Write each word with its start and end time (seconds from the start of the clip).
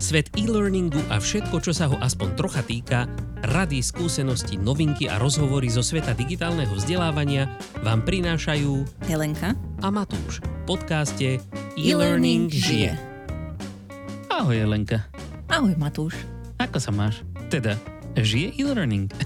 Svet 0.00 0.32
e-learningu 0.32 0.96
a 1.12 1.20
všetko, 1.20 1.60
čo 1.60 1.76
sa 1.76 1.84
ho 1.86 2.00
aspoň 2.00 2.28
trocha 2.32 2.64
týka, 2.64 3.04
rady, 3.46 3.84
skúsenosti, 3.84 4.56
novinky 4.56 5.06
a 5.06 5.20
rozhovory 5.20 5.68
zo 5.68 5.84
sveta 5.84 6.16
digitálneho 6.16 6.72
vzdelávania 6.72 7.52
vám 7.84 8.00
prinášajú 8.02 8.88
Helenka 9.04 9.52
a 9.84 9.88
Matúš 9.92 10.40
v 10.40 10.48
podcaste 10.66 11.28
E-Learning 11.76 12.48
žije. 12.48 12.96
Ahoj 14.32 14.56
Helenka, 14.56 15.04
Ahoj 15.46 15.76
Matúš. 15.76 16.16
ako 16.56 16.80
sa 16.80 16.90
máš? 16.90 17.20
Teda, 17.52 17.76
žije 18.16 18.56
e-learning? 18.56 19.08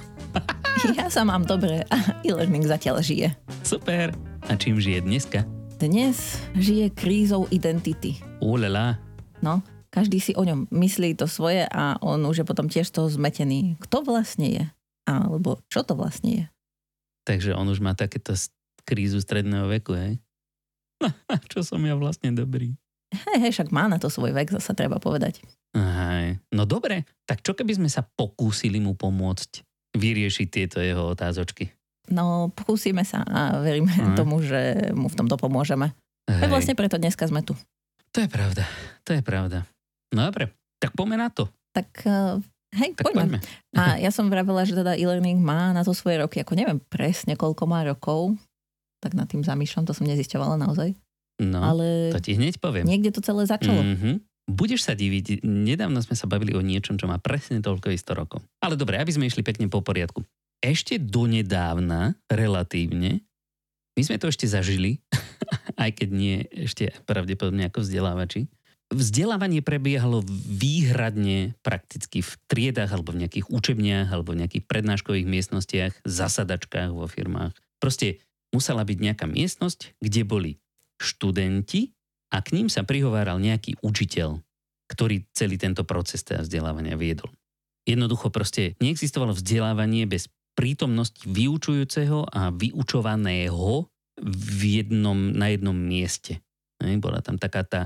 Ja 0.99 1.07
sa 1.07 1.23
mám 1.23 1.47
dobre 1.47 1.87
a 1.87 1.97
e-learning 2.27 2.67
zatiaľ 2.67 2.99
žije. 3.01 3.31
Super. 3.63 4.11
A 4.45 4.59
čím 4.59 4.77
žije 4.77 5.01
dneska? 5.01 5.47
Dnes 5.79 6.37
žije 6.53 6.91
krízou 6.93 7.47
identity. 7.49 8.19
Ulala, 8.43 8.99
No, 9.41 9.63
každý 9.95 10.19
si 10.19 10.35
o 10.35 10.43
ňom 10.43 10.67
myslí 10.75 11.15
to 11.15 11.31
svoje 11.31 11.63
a 11.65 11.95
on 12.03 12.19
už 12.21 12.43
je 12.43 12.47
potom 12.47 12.67
tiež 12.67 12.91
toho 12.91 13.07
zmetený. 13.07 13.79
Kto 13.79 14.03
vlastne 14.03 14.51
je? 14.51 14.65
Alebo 15.07 15.63
čo 15.71 15.87
to 15.87 15.95
vlastne 15.95 16.31
je? 16.35 16.45
takže 17.25 17.57
on 17.57 17.65
už 17.65 17.81
má 17.81 17.97
takéto 17.97 18.37
krízu 18.85 19.17
stredného 19.17 19.65
veku, 19.71 19.97
hej? 19.97 20.21
čo 21.53 21.65
som 21.65 21.81
ja 21.81 21.97
vlastne 21.97 22.37
dobrý? 22.37 22.77
Hej, 23.15 23.39
hej, 23.41 23.53
však 23.55 23.73
má 23.73 23.89
na 23.89 23.97
to 23.97 24.13
svoj 24.13 24.37
vek, 24.37 24.53
zasa 24.53 24.77
treba 24.77 25.01
povedať. 25.01 25.41
Aj, 25.73 26.37
no 26.53 26.69
dobre, 26.69 27.09
tak 27.25 27.41
čo 27.41 27.57
keby 27.57 27.81
sme 27.81 27.89
sa 27.89 28.05
pokúsili 28.05 28.77
mu 28.77 28.93
pomôcť 28.93 29.65
vyriešiť 29.97 30.47
tieto 30.53 30.85
jeho 30.85 31.17
otázočky? 31.17 31.73
No, 32.13 32.53
pokúsime 32.53 33.09
sa 33.09 33.25
a 33.25 33.57
veríme 33.65 33.89
Mhm. 33.89 34.17
tomu, 34.21 34.45
že 34.45 34.93
mu 34.93 35.09
v 35.09 35.17
tomto 35.17 35.41
pomôžeme. 35.41 35.97
Hej, 36.29 36.53
vlastne 36.53 36.77
preto 36.77 37.01
dneska 37.01 37.25
sme 37.25 37.41
tu. 37.41 37.57
To 38.13 38.21
je 38.21 38.29
pravda, 38.29 38.69
to 39.01 39.17
je 39.17 39.23
pravda. 39.25 39.65
No 40.15 40.31
dobre, 40.31 40.55
tak 40.79 40.95
poďme 40.95 41.19
na 41.19 41.29
to. 41.29 41.51
Tak 41.75 41.91
uh, 42.07 42.39
hej, 42.79 42.95
Tak 42.95 43.11
poďme. 43.11 43.37
poďme. 43.37 43.39
A 43.75 43.99
ja 43.99 44.15
som 44.15 44.31
vravela, 44.31 44.63
že 44.63 44.79
teda 44.79 44.95
e-learning 44.95 45.43
má 45.43 45.75
na 45.75 45.83
to 45.83 45.91
svoje 45.91 46.23
roky, 46.23 46.39
ako 46.39 46.55
neviem 46.55 46.79
presne 46.79 47.35
koľko 47.35 47.67
má 47.67 47.83
rokov, 47.83 48.39
tak 49.03 49.19
nad 49.19 49.27
tým 49.27 49.43
zamýšľam, 49.43 49.85
to 49.85 49.93
som 49.93 50.07
nezisťovala 50.07 50.55
naozaj. 50.57 50.95
No, 51.43 51.59
Ale 51.59 52.15
to 52.15 52.23
ti 52.23 52.39
hneď 52.39 52.63
poviem. 52.63 52.87
niekde 52.87 53.11
to 53.11 53.19
celé 53.19 53.43
začalo. 53.45 53.83
Mhm. 53.83 54.23
Budeš 54.45 54.85
sa 54.85 54.93
diviť, 54.93 55.41
nedávno 55.41 56.05
sme 56.05 56.13
sa 56.13 56.29
bavili 56.29 56.53
o 56.53 56.61
niečom, 56.61 57.01
čo 57.01 57.09
má 57.09 57.17
presne 57.17 57.65
toľko 57.65 57.89
isto 57.97 58.13
rokov. 58.13 58.45
Ale 58.61 58.77
dobre, 58.77 59.01
aby 59.01 59.09
sme 59.09 59.25
išli 59.25 59.41
pekne 59.41 59.73
po 59.73 59.81
poriadku. 59.81 60.21
Ešte 60.61 61.01
donedávna, 61.01 62.13
relatívne, 62.29 63.25
my 63.97 64.03
sme 64.05 64.21
to 64.21 64.29
ešte 64.29 64.45
zažili, 64.45 65.01
aj 65.83 65.97
keď 65.97 66.09
nie 66.13 66.37
ešte 66.53 66.93
pravdepodobne 67.09 67.73
ako 67.73 67.83
vzdelávači. 67.83 68.45
Vzdelávanie 68.93 69.65
prebiehalo 69.65 70.21
výhradne 70.29 71.57
prakticky 71.65 72.21
v 72.21 72.33
triedách 72.47 72.93
alebo 72.93 73.17
v 73.17 73.25
nejakých 73.25 73.49
učebniach 73.49 74.13
alebo 74.13 74.37
v 74.37 74.45
nejakých 74.45 74.65
prednáškových 74.69 75.25
miestnostiach, 75.25 75.93
zasadačkách 76.05 76.93
vo 76.93 77.09
firmách. 77.09 77.57
Proste 77.81 78.21
musela 78.53 78.85
byť 78.85 78.99
nejaká 79.01 79.27
miestnosť, 79.27 79.99
kde 79.99 80.23
boli 80.29 80.53
študenti 81.01 81.91
a 82.31 82.39
k 82.45 82.55
ním 82.55 82.69
sa 82.71 82.87
prihováral 82.87 83.41
nejaký 83.43 83.81
učiteľ, 83.83 84.39
ktorý 84.87 85.27
celý 85.35 85.59
tento 85.59 85.83
proces 85.83 86.23
teda 86.23 86.45
vzdelávania 86.45 86.95
viedol. 86.95 87.33
Jednoducho 87.89 88.31
proste 88.31 88.79
neexistovalo 88.79 89.35
vzdelávanie 89.35 90.07
bez 90.07 90.31
prítomnosti 90.55 91.25
vyučujúceho 91.27 92.31
a 92.31 92.55
vyučovaného 92.55 93.91
v 94.23 94.61
jednom, 94.63 95.35
na 95.35 95.51
jednom 95.51 95.75
mieste. 95.75 96.39
Bola 96.79 97.19
tam 97.25 97.43
taká 97.43 97.67
tá 97.67 97.83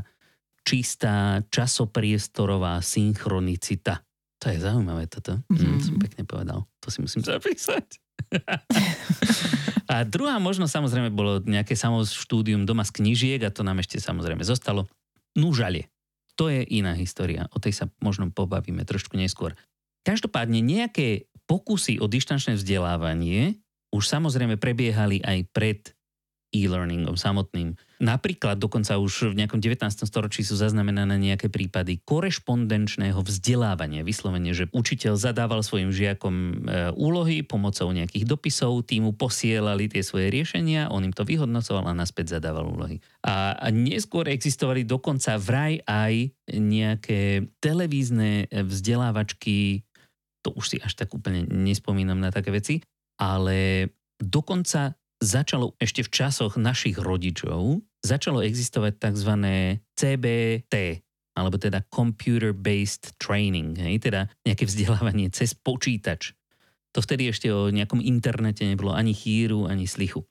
čistá 0.69 1.41
časopriestorová 1.49 2.85
synchronicita. 2.85 4.05
To 4.39 4.53
je 4.53 4.61
zaujímavé 4.61 5.09
toto. 5.09 5.41
Mm, 5.49 5.57
Mhm. 5.57 5.81
som 5.81 5.97
pekne 5.97 6.23
povedal. 6.29 6.69
To 6.85 6.93
si 6.93 7.01
musím 7.01 7.25
zapísať. 7.25 7.97
a 9.93 10.05
druhá 10.05 10.37
možnosť 10.37 10.77
samozrejme 10.77 11.09
bolo 11.09 11.41
nejaké 11.41 11.73
samoštúdium 11.73 12.69
doma 12.69 12.85
z 12.85 13.01
knížiek 13.01 13.41
a 13.49 13.55
to 13.55 13.65
nám 13.65 13.81
ešte 13.81 13.97
samozrejme 13.97 14.45
zostalo. 14.45 14.85
Núžalie. 15.33 15.89
To 16.37 16.53
je 16.53 16.63
iná 16.69 16.95
história. 16.95 17.49
O 17.51 17.59
tej 17.59 17.73
sa 17.75 17.85
možno 17.99 18.29
pobavíme 18.31 18.85
trošku 18.85 19.17
neskôr. 19.19 19.57
Každopádne 20.07 20.61
nejaké 20.63 21.27
pokusy 21.49 21.99
o 21.99 22.07
dištančné 22.07 22.55
vzdelávanie 22.61 23.59
už 23.91 24.05
samozrejme 24.07 24.61
prebiehali 24.61 25.25
aj 25.25 25.39
pred 25.51 25.81
e-learningom 26.49 27.21
samotným. 27.21 27.77
Napríklad 27.99 28.57
dokonca 28.63 28.97
už 28.97 29.35
v 29.35 29.45
nejakom 29.45 29.59
19. 29.59 29.85
storočí 30.07 30.47
sú 30.47 30.55
zaznamenané 30.55 31.19
nejaké 31.19 31.51
prípady 31.51 31.99
korešpondenčného 32.07 33.19
vzdelávania. 33.21 34.07
Vyslovene, 34.07 34.55
že 34.55 34.71
učiteľ 34.71 35.19
zadával 35.19 35.61
svojim 35.67 35.91
žiakom 35.91 36.35
e, 36.35 36.53
úlohy 36.95 37.43
pomocou 37.43 37.91
nejakých 37.91 38.25
dopisov, 38.25 38.87
tí 38.87 39.03
mu 39.03 39.13
posielali 39.13 39.91
tie 39.91 40.01
svoje 40.01 40.31
riešenia, 40.31 40.89
on 40.95 41.05
im 41.05 41.13
to 41.13 41.27
vyhodnocoval 41.27 41.91
a 41.91 41.99
naspäť 41.99 42.39
zadával 42.39 42.71
úlohy. 42.71 43.03
A, 43.27 43.59
a 43.59 43.67
neskôr 43.75 44.31
existovali 44.31 44.87
dokonca 44.87 45.37
vraj 45.37 45.83
aj 45.85 46.33
nejaké 46.55 47.51
televízne 47.59 48.47
e, 48.47 48.63
vzdelávačky, 48.63 49.85
to 50.47 50.55
už 50.55 50.65
si 50.71 50.77
až 50.79 50.95
tak 50.95 51.11
úplne 51.13 51.45
nespomínam 51.51 52.23
na 52.23 52.31
také 52.31 52.55
veci, 52.55 52.79
ale 53.19 53.91
dokonca 54.19 54.98
začalo 55.19 55.75
ešte 55.79 56.07
v 56.07 56.11
časoch 56.11 56.55
našich 56.59 56.99
rodičov, 56.99 57.83
začalo 58.03 58.43
existovať 58.43 58.99
tzv. 59.03 59.33
CBT, 59.95 60.75
alebo 61.35 61.57
teda 61.59 61.83
Computer 61.91 62.55
Based 62.55 63.15
Training, 63.19 63.79
hej, 63.79 64.03
teda 64.03 64.31
nejaké 64.43 64.67
vzdelávanie 64.67 65.31
cez 65.31 65.55
počítač. 65.55 66.35
To 66.97 67.05
vtedy 67.05 67.29
ešte 67.31 67.53
o 67.53 67.69
nejakom 67.69 68.01
internete 68.01 68.65
nebolo 68.65 68.97
ani 68.97 69.13
chýru, 69.13 69.69
ani 69.69 69.85
slichu. 69.87 70.25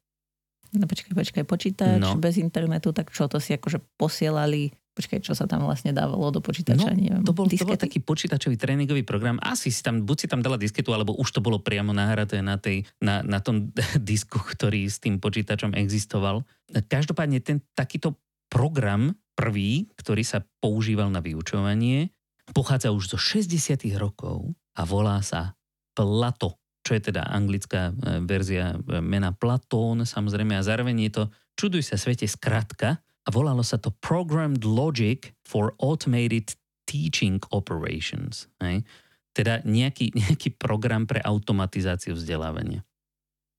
No 0.75 0.83
počkaj, 0.83 1.15
počkaj, 1.15 1.43
počítač 1.47 2.01
No. 2.03 2.19
bez 2.19 2.35
internetu, 2.35 2.91
tak 2.91 3.13
čo 3.15 3.31
to 3.31 3.39
si 3.39 3.55
akože 3.55 3.79
posielali, 3.95 4.75
počkaj, 4.97 5.21
čo 5.21 5.37
sa 5.37 5.45
tam 5.45 5.69
vlastne 5.69 5.93
dávalo 5.93 6.33
do 6.33 6.41
počítača, 6.41 6.89
No, 6.89 6.97
neviem. 6.97 7.21
To 7.21 7.37
bol, 7.37 7.45
to 7.45 7.69
bol 7.69 7.77
taký 7.77 8.01
počítačový 8.01 8.57
tréningový 8.57 9.05
program. 9.05 9.37
Asi 9.45 9.69
si 9.69 9.85
tam, 9.85 10.01
buď 10.01 10.17
si 10.17 10.27
tam 10.27 10.41
dala 10.41 10.57
disketu, 10.57 10.89
alebo 10.89 11.13
už 11.13 11.37
to 11.37 11.39
bolo 11.45 11.61
priamo 11.61 11.93
nahraté 11.93 12.41
na, 12.41 12.57
tej, 12.57 12.89
na, 12.97 13.21
na 13.21 13.37
tom 13.37 13.69
disku, 14.01 14.41
ktorý 14.41 14.89
s 14.89 14.97
tým 14.97 15.21
počítačom 15.21 15.77
existoval. 15.77 16.41
Každopádne 16.73 17.45
ten 17.45 17.61
takýto 17.77 18.17
program 18.49 19.13
prvý, 19.37 19.85
ktorý 20.01 20.25
sa 20.25 20.41
používal 20.57 21.13
na 21.13 21.21
vyučovanie, 21.21 22.09
pochádza 22.57 22.89
už 22.89 23.13
zo 23.13 23.17
60 23.21 23.85
rokov 24.01 24.49
a 24.73 24.81
volá 24.81 25.21
sa 25.21 25.53
Plato, 25.93 26.57
čo 26.81 26.93
je 26.93 27.09
teda 27.11 27.25
anglická 27.25 27.89
e, 27.89 28.21
verzia 28.25 28.77
e, 28.77 29.01
mena 29.01 29.33
Platón, 29.33 30.05
samozrejme, 30.05 30.53
a 30.57 30.65
zároveň 30.65 31.09
je 31.09 31.11
to, 31.11 31.23
čuduj 31.57 31.83
sa 31.85 31.97
svete, 31.97 32.29
skratka, 32.29 33.01
a 33.27 33.29
volalo 33.29 33.59
sa 33.59 33.75
to 33.75 33.91
Programmed 33.99 34.63
Logic 34.63 35.35
for 35.43 35.75
Automated 35.83 36.55
Teaching 36.87 37.43
Operations. 37.51 38.47
Hej? 38.63 38.87
Teda 39.35 39.59
nejaký, 39.67 40.15
nejaký 40.23 40.55
program 40.55 41.03
pre 41.03 41.19
automatizáciu 41.19 42.15
vzdelávania. 42.15 42.87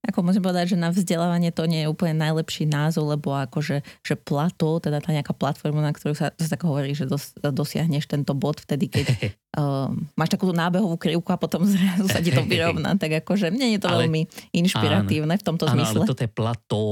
Ako 0.09 0.25
musím 0.25 0.41
povedať, 0.41 0.73
že 0.73 0.77
na 0.81 0.89
vzdelávanie 0.89 1.53
to 1.53 1.69
nie 1.69 1.85
je 1.85 1.91
úplne 1.91 2.17
najlepší 2.17 2.65
názov, 2.65 3.13
lebo 3.13 3.35
akože 3.35 3.85
že 4.01 4.15
plato, 4.17 4.81
teda 4.81 5.05
tá 5.05 5.13
nejaká 5.13 5.37
platforma, 5.37 5.85
na 5.85 5.93
ktorú 5.93 6.17
sa, 6.17 6.33
tak 6.33 6.65
hovorí, 6.65 6.97
že 6.97 7.05
dos, 7.05 7.37
dosiahneš 7.37 8.09
tento 8.09 8.33
bod 8.33 8.63
vtedy, 8.63 8.89
keď 8.89 9.05
um, 9.61 10.09
máš 10.17 10.33
takúto 10.33 10.57
nábehovú 10.57 10.97
krivku 10.97 11.29
a 11.29 11.37
potom 11.37 11.67
zrazu 11.67 12.09
sa 12.09 12.25
ti 12.25 12.33
to 12.33 12.41
vyrovná, 12.49 12.97
tak 12.97 13.21
akože 13.21 13.53
nie 13.53 13.77
je 13.77 13.85
to 13.85 13.91
Ale- 13.91 14.07
veľmi 14.07 14.23
inšpiratívne 14.57 15.35
v 15.35 15.45
tomto 15.45 15.69
Áno, 15.69 15.77
zmysle. 15.77 16.01
ale 16.01 16.09
toto 16.09 16.23
je 16.25 16.31
plato, 16.31 16.83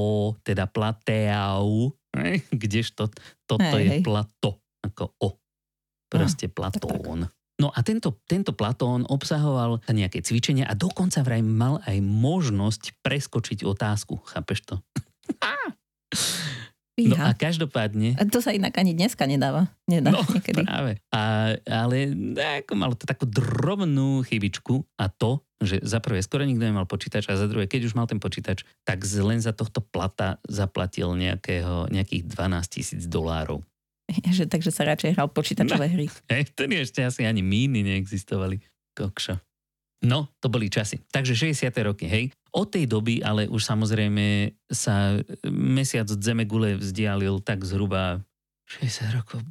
teda 0.44 0.68
plateau, 0.68 1.94
hej? 2.22 2.36
kdežto 2.50 3.12
toto 3.44 3.76
Hej, 3.76 3.82
je 3.84 3.90
hej. 3.98 4.02
plato, 4.02 4.60
ako 4.84 5.12
o. 5.20 5.28
Proste 6.06 6.46
platón. 6.46 7.26
No 7.56 7.72
a 7.72 7.80
tento, 7.80 8.20
tento 8.28 8.52
Platón 8.52 9.08
obsahoval 9.08 9.80
nejaké 9.88 10.20
cvičenia 10.20 10.68
a 10.68 10.76
dokonca 10.76 11.24
vraj 11.24 11.40
mal 11.40 11.80
aj 11.88 12.04
možnosť 12.04 13.00
preskočiť 13.00 13.64
otázku. 13.64 14.20
Chápeš 14.28 14.68
to? 14.68 14.74
No 16.96 17.12
a 17.12 17.32
Fíha. 17.32 17.36
každopádne... 17.36 18.16
A 18.16 18.24
to 18.24 18.40
sa 18.40 18.56
inak 18.56 18.72
ani 18.80 18.96
dneska 18.96 19.28
nedáva. 19.28 19.68
Nedá 19.84 20.16
No, 20.16 20.24
niekedy. 20.32 20.64
práve. 20.64 20.96
A, 21.12 21.52
ale 21.68 21.96
ako 22.64 22.72
malo 22.72 22.96
to 22.96 23.04
takú 23.04 23.28
drobnú 23.28 24.24
chybičku 24.24 24.80
a 24.96 25.12
to, 25.12 25.44
že 25.60 25.84
za 25.84 26.00
prvé 26.00 26.24
skoro 26.24 26.48
nikto 26.48 26.64
nemal 26.64 26.88
počítač 26.88 27.28
a 27.28 27.36
za 27.36 27.44
druhé, 27.52 27.68
keď 27.68 27.88
už 27.88 27.96
mal 27.96 28.08
ten 28.08 28.16
počítač, 28.16 28.64
tak 28.80 29.04
len 29.04 29.44
za 29.44 29.52
tohto 29.52 29.84
plata 29.84 30.40
zaplatil 30.48 31.12
nejakého, 31.12 31.92
nejakých 31.92 32.32
12 32.32 32.64
tisíc 32.72 33.02
dolárov. 33.04 33.60
Že, 34.08 34.48
takže 34.48 34.70
sa 34.72 34.88
radšej 34.88 35.20
hral 35.20 35.28
počítačové 35.28 35.92
hry. 35.92 36.06
Hej, 36.32 36.48
vtedy 36.56 36.80
ešte 36.80 37.04
asi 37.04 37.28
ani 37.28 37.44
míny 37.44 37.84
neexistovali. 37.84 38.56
Kokšo. 38.96 39.36
No, 40.06 40.28
to 40.40 40.48
boli 40.48 40.68
časy. 40.68 41.00
Takže 41.08 41.32
60. 41.56 41.72
roky, 41.82 42.04
hej. 42.06 42.28
Od 42.56 42.72
tej 42.72 42.88
doby 42.88 43.20
ale 43.20 43.52
už 43.52 43.60
samozrejme 43.60 44.56
sa 44.72 45.20
mesiac 45.52 46.08
od 46.08 46.20
Zemegule 46.24 46.80
vzdialil 46.80 47.44
tak 47.44 47.68
zhruba 47.68 48.24
60 48.66 49.12
rokov, 49.12 49.44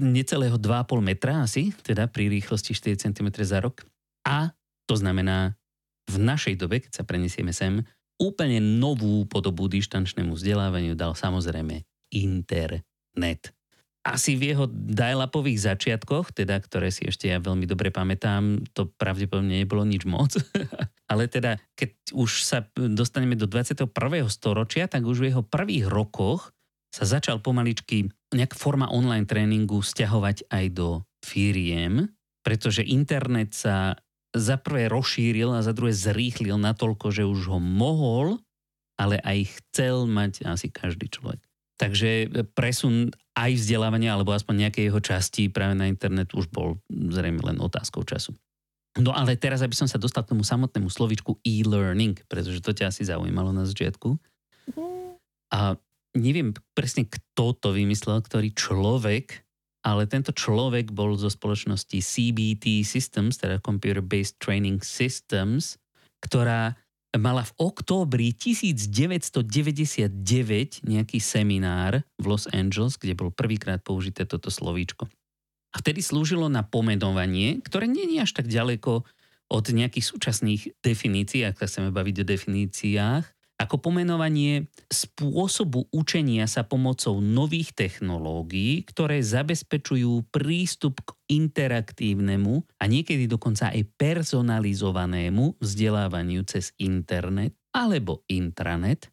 necelého 0.00 0.56
2,5 0.56 1.02
metra 1.02 1.44
asi, 1.44 1.74
teda 1.84 2.08
pri 2.08 2.32
rýchlosti 2.32 2.72
4 2.72 3.10
cm 3.10 3.28
za 3.44 3.60
rok. 3.60 3.84
A 4.24 4.54
to 4.88 4.96
znamená, 4.96 5.58
v 6.08 6.16
našej 6.16 6.56
dobe, 6.56 6.80
keď 6.80 7.02
sa 7.02 7.04
prenesieme 7.04 7.52
sem, 7.52 7.84
úplne 8.16 8.58
novú 8.58 9.28
podobu 9.28 9.68
dištančnému 9.68 10.32
vzdelávaniu 10.32 10.96
dal 10.96 11.12
samozrejme 11.12 11.84
internet. 12.16 13.52
Asi 14.00 14.40
v 14.40 14.56
jeho 14.56 14.64
dial-upových 14.70 15.68
začiatkoch, 15.68 16.32
teda 16.32 16.56
ktoré 16.64 16.88
si 16.88 17.04
ešte 17.04 17.28
ja 17.28 17.36
veľmi 17.36 17.68
dobre 17.68 17.92
pamätám, 17.92 18.64
to 18.72 18.88
pravdepodobne 18.96 19.60
nebolo 19.60 19.84
nič 19.84 20.08
moc. 20.08 20.32
Ale 21.08 21.24
teda, 21.24 21.56
keď 21.72 22.12
už 22.12 22.44
sa 22.44 22.68
dostaneme 22.76 23.32
do 23.32 23.48
21. 23.48 23.88
storočia, 24.28 24.84
tak 24.86 25.08
už 25.08 25.24
v 25.24 25.28
jeho 25.32 25.40
prvých 25.40 25.88
rokoch 25.88 26.52
sa 26.92 27.08
začal 27.08 27.40
pomaličky 27.40 28.12
nejak 28.32 28.52
forma 28.52 28.92
online 28.92 29.24
tréningu 29.24 29.80
stiahovať 29.80 30.48
aj 30.52 30.64
do 30.76 30.88
firiem, 31.24 32.12
pretože 32.44 32.84
internet 32.84 33.56
sa 33.56 33.96
za 34.36 34.60
prvé 34.60 34.92
rozšíril 34.92 35.56
a 35.56 35.64
za 35.64 35.72
druhé 35.72 35.96
zrýchlil 35.96 36.60
natoľko, 36.60 37.08
že 37.08 37.24
už 37.24 37.56
ho 37.56 37.58
mohol, 37.60 38.36
ale 39.00 39.16
aj 39.24 39.56
chcel 39.60 40.04
mať 40.04 40.44
asi 40.44 40.68
každý 40.68 41.08
človek. 41.08 41.40
Takže 41.78 42.42
presun 42.58 43.14
aj 43.38 43.54
vzdelávania, 43.54 44.18
alebo 44.18 44.34
aspoň 44.34 44.66
nejaké 44.66 44.90
jeho 44.90 44.98
časti 44.98 45.46
práve 45.46 45.78
na 45.78 45.86
internet 45.86 46.34
už 46.34 46.50
bol 46.50 46.82
zrejme 46.90 47.38
len 47.40 47.62
otázkou 47.62 48.02
času. 48.02 48.34
No 48.98 49.14
ale 49.14 49.38
teraz, 49.38 49.62
aby 49.62 49.78
som 49.78 49.86
sa 49.86 49.96
dostal 49.96 50.26
k 50.26 50.34
tomu 50.34 50.42
samotnému 50.42 50.90
slovičku 50.90 51.38
e-learning, 51.46 52.18
pretože 52.26 52.58
to 52.58 52.74
ťa 52.74 52.90
asi 52.90 53.06
zaujímalo 53.06 53.54
na 53.54 53.62
začiatku. 53.62 54.18
A 55.54 55.78
neviem 56.18 56.50
presne, 56.74 57.06
kto 57.06 57.54
to 57.54 57.70
vymyslel, 57.70 58.18
ktorý 58.20 58.50
človek, 58.52 59.46
ale 59.86 60.10
tento 60.10 60.34
človek 60.34 60.90
bol 60.90 61.14
zo 61.14 61.30
spoločnosti 61.30 61.94
CBT 61.94 62.82
Systems, 62.82 63.38
teda 63.38 63.62
Computer 63.62 64.02
Based 64.02 64.34
Training 64.42 64.82
Systems, 64.82 65.78
ktorá 66.18 66.74
mala 67.16 67.46
v 67.46 67.52
októbri 67.56 68.36
1999 68.36 70.12
nejaký 70.84 71.18
seminár 71.22 72.04
v 72.20 72.24
Los 72.26 72.50
Angeles, 72.52 73.00
kde 73.00 73.16
bol 73.16 73.32
prvýkrát 73.32 73.80
použité 73.80 74.28
toto 74.28 74.52
slovíčko. 74.52 75.08
A 75.72 75.84
vtedy 75.84 76.00
slúžilo 76.00 76.48
na 76.48 76.64
pomenovanie, 76.64 77.60
ktoré 77.60 77.84
nie 77.84 78.08
je 78.16 78.24
až 78.24 78.32
tak 78.32 78.48
ďaleko 78.48 79.04
od 79.48 79.64
nejakých 79.68 80.04
súčasných 80.04 80.62
definícií, 80.84 81.44
ak 81.44 81.60
sa 81.60 81.68
chceme 81.68 81.88
baviť 81.92 82.24
o 82.24 82.28
definíciách, 82.28 83.24
ako 83.58 83.90
pomenovanie 83.90 84.70
spôsobu 84.86 85.90
učenia 85.90 86.46
sa 86.46 86.62
pomocou 86.62 87.18
nových 87.18 87.74
technológií, 87.74 88.86
ktoré 88.86 89.18
zabezpečujú 89.18 90.30
prístup 90.30 91.02
k 91.02 91.10
interaktívnemu 91.26 92.62
a 92.78 92.86
niekedy 92.86 93.26
dokonca 93.26 93.74
aj 93.74 93.82
personalizovanému 93.98 95.58
vzdelávaniu 95.58 96.46
cez 96.46 96.70
internet 96.78 97.58
alebo 97.74 98.22
intranet, 98.30 99.10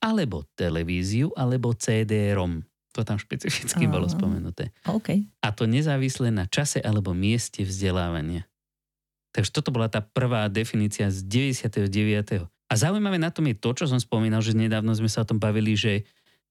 alebo 0.00 0.48
televíziu, 0.56 1.30
alebo 1.36 1.76
CD-ROM. 1.76 2.71
To 2.92 3.04
tam 3.08 3.16
špecificky 3.16 3.88
bolo 3.88 4.04
spomenuté. 4.08 4.70
Okay. 4.84 5.24
A 5.40 5.48
to 5.52 5.64
nezávisle 5.64 6.28
na 6.28 6.44
čase 6.44 6.76
alebo 6.78 7.16
mieste 7.16 7.64
vzdelávania. 7.64 8.44
Takže 9.32 9.48
toto 9.48 9.72
bola 9.72 9.88
tá 9.88 10.04
prvá 10.04 10.44
definícia 10.52 11.08
z 11.08 11.24
99. 11.24 12.44
A 12.44 12.72
zaujímavé 12.76 13.16
na 13.16 13.32
tom 13.32 13.48
je 13.48 13.56
to, 13.56 13.72
čo 13.72 13.84
som 13.88 13.96
spomínal, 13.96 14.44
že 14.44 14.52
nedávno 14.52 14.92
sme 14.92 15.08
sa 15.08 15.24
o 15.24 15.28
tom 15.28 15.40
bavili, 15.40 15.72
že, 15.72 16.04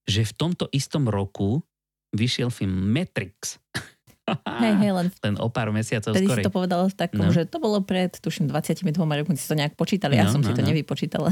že 0.09 0.25
v 0.25 0.33
tomto 0.33 0.65
istom 0.73 1.05
roku 1.05 1.61
vyšiel 2.13 2.49
film 2.49 2.73
Matrix. 2.89 3.61
Hej, 4.61 4.73
hej, 4.81 4.91
len, 4.93 5.07
len 5.11 5.35
o 5.41 5.49
pár 5.49 5.73
mesiacov 5.73 6.13
skorej. 6.13 6.41
si 6.41 6.45
to 6.45 6.53
povedal 6.53 6.87
v 6.87 6.95
takom, 6.95 7.27
no. 7.27 7.33
že 7.33 7.43
to 7.49 7.57
bolo 7.57 7.83
pred, 7.83 8.13
tuším, 8.15 8.47
22 8.47 8.93
rokmi, 8.95 9.35
si 9.35 9.49
to 9.49 9.57
nejak 9.57 9.75
počítali, 9.75 10.15
ja 10.15 10.29
No, 10.29 10.39
som 10.39 10.41
no, 10.45 10.47
si 10.47 10.53
to 10.55 10.63
no. 10.63 10.69
nevypočítala. 10.71 11.29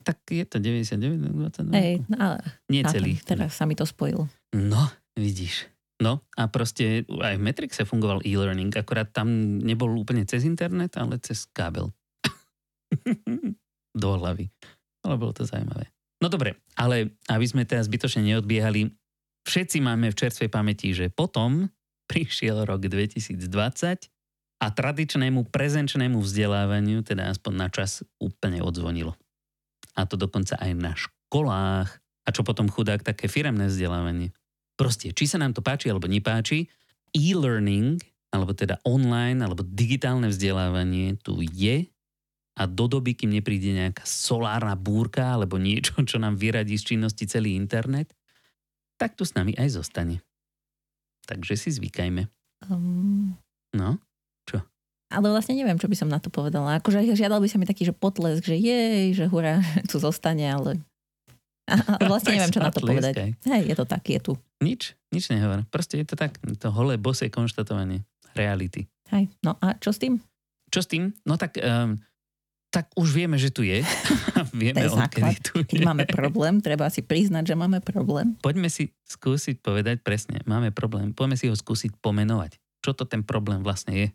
Tak 0.00 0.18
je 0.30 0.44
to 0.46 0.62
99, 0.62 1.30
22. 1.30 1.74
Hej, 1.74 1.94
no, 2.08 2.16
ale 2.16 2.38
Nie 2.70 2.82
teraz 3.24 3.56
sa 3.56 3.64
mi 3.66 3.74
to 3.74 3.84
spojilo. 3.84 4.30
No, 4.54 4.90
vidíš. 5.18 5.70
No 6.00 6.24
a 6.32 6.48
proste 6.48 7.04
aj 7.04 7.36
v 7.36 7.44
Matrixe 7.44 7.84
fungoval 7.84 8.24
e-learning, 8.24 8.72
akorát 8.72 9.12
tam 9.12 9.60
nebol 9.60 9.92
úplne 10.00 10.24
cez 10.24 10.48
internet, 10.48 10.96
ale 10.96 11.20
cez 11.20 11.44
kábel. 11.52 11.92
Do 14.00 14.16
hlavy. 14.16 14.48
Ale 15.04 15.14
bolo 15.20 15.36
to 15.36 15.44
zaujímavé. 15.44 15.92
No 16.20 16.32
dobre, 16.32 16.56
ale 16.76 17.16
aby 17.28 17.44
sme 17.44 17.68
teraz 17.68 17.88
zbytočne 17.88 18.24
neodbiehali, 18.24 18.92
všetci 19.44 19.80
máme 19.84 20.12
v 20.12 20.18
čerstvej 20.20 20.52
pamäti, 20.52 20.92
že 20.92 21.12
potom 21.12 21.68
prišiel 22.08 22.64
rok 22.64 22.84
2020 22.84 23.40
a 24.60 24.66
tradičnému 24.68 25.48
prezenčnému 25.48 26.20
vzdelávaniu, 26.20 27.00
teda 27.00 27.32
aspoň 27.32 27.52
na 27.56 27.68
čas, 27.72 28.04
úplne 28.20 28.60
odzvonilo. 28.60 29.16
A 30.00 30.08
to 30.08 30.16
dokonca 30.16 30.56
aj 30.56 30.72
na 30.72 30.96
školách. 30.96 31.88
A 32.24 32.28
čo 32.32 32.40
potom 32.40 32.72
chudák 32.72 33.04
také 33.04 33.28
firemné 33.28 33.68
vzdelávanie. 33.68 34.32
Proste, 34.80 35.12
či 35.12 35.28
sa 35.28 35.36
nám 35.36 35.52
to 35.52 35.60
páči 35.60 35.92
alebo 35.92 36.08
nepáči, 36.08 36.72
e-learning, 37.12 38.00
alebo 38.32 38.56
teda 38.56 38.80
online, 38.86 39.44
alebo 39.44 39.60
digitálne 39.60 40.32
vzdelávanie 40.32 41.20
tu 41.20 41.44
je 41.44 41.84
a 42.56 42.62
do 42.64 42.86
doby, 42.88 43.12
kým 43.16 43.34
nepríde 43.34 43.72
nejaká 43.72 44.04
solárna 44.06 44.72
búrka 44.78 45.36
alebo 45.36 45.60
niečo, 45.60 46.00
čo 46.08 46.16
nám 46.16 46.40
vyradí 46.40 46.80
z 46.80 46.96
činnosti 46.96 47.28
celý 47.28 47.60
internet, 47.60 48.16
tak 48.96 49.16
tu 49.16 49.28
s 49.28 49.36
nami 49.36 49.52
aj 49.60 49.80
zostane. 49.80 50.24
Takže 51.28 51.56
si 51.60 51.76
zvykajme. 51.76 52.28
Um, 52.68 53.36
No, 53.70 54.02
ale 55.10 55.26
vlastne 55.28 55.58
neviem, 55.58 55.76
čo 55.76 55.90
by 55.90 55.96
som 55.98 56.06
na 56.06 56.22
to 56.22 56.30
povedala. 56.30 56.78
Akože 56.78 57.02
žiadal 57.12 57.42
by 57.42 57.48
sa 57.50 57.58
mi 57.58 57.66
taký, 57.66 57.82
že 57.82 57.92
potlesk, 57.92 58.46
že 58.46 58.54
jej, 58.54 59.10
že 59.10 59.26
hurá, 59.26 59.58
tu 59.90 59.98
zostane, 59.98 60.46
ale... 60.46 60.78
A, 61.70 62.02
vlastne 62.10 62.34
neviem, 62.34 62.50
čo 62.50 62.58
na 62.58 62.74
to 62.74 62.82
povedať. 62.82 63.38
Hej, 63.46 63.62
je 63.70 63.74
to 63.78 63.86
tak, 63.86 64.02
je 64.02 64.18
tu. 64.18 64.32
nič, 64.58 64.98
nič 65.14 65.30
nehovor. 65.30 65.62
Proste 65.70 66.02
je 66.02 66.06
to 66.06 66.18
tak, 66.18 66.34
to 66.58 66.68
holé, 66.74 66.98
bosé 66.98 67.30
konštatovanie 67.30 68.02
reality. 68.34 68.90
Hej, 69.14 69.30
no 69.42 69.54
a 69.62 69.78
čo 69.78 69.94
s 69.94 70.02
tým? 70.02 70.18
Čo 70.70 70.82
s 70.82 70.90
tým? 70.90 71.14
No 71.22 71.38
tak, 71.38 71.58
um, 71.62 71.98
tak 72.70 72.90
už 72.98 73.14
vieme, 73.14 73.38
že 73.38 73.50
tu 73.54 73.62
je. 73.62 73.82
vieme, 74.54 74.82
To 74.82 74.86
je 74.86 74.98
základ. 74.98 75.34
tu 75.42 75.62
Keď 75.62 75.78
je. 75.78 75.86
máme 75.86 76.06
problém, 76.10 76.58
treba 76.58 76.86
si 76.90 77.02
priznať, 77.02 77.50
že 77.50 77.54
máme 77.54 77.78
problém. 77.82 78.34
Poďme 78.38 78.66
si 78.70 78.90
skúsiť 79.06 79.62
povedať 79.62 80.02
presne, 80.02 80.42
máme 80.46 80.70
problém. 80.74 81.10
Poďme 81.14 81.38
si 81.38 81.46
ho 81.50 81.54
skúsiť 81.54 81.98
pomenovať. 82.02 82.58
Čo 82.82 82.94
to 82.98 83.06
ten 83.06 83.22
problém 83.22 83.62
vlastne 83.62 83.94
je? 83.94 84.06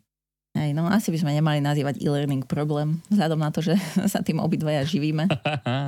Hej, 0.56 0.72
no 0.72 0.88
asi 0.88 1.12
by 1.12 1.18
sme 1.20 1.36
nemali 1.36 1.60
nazývať 1.60 2.00
e-learning 2.00 2.48
problém, 2.48 3.04
vzhľadom 3.12 3.36
na 3.36 3.52
to, 3.52 3.60
že 3.60 3.76
sa 4.12 4.24
tým 4.24 4.40
obidvaja 4.40 4.88
živíme. 4.88 5.28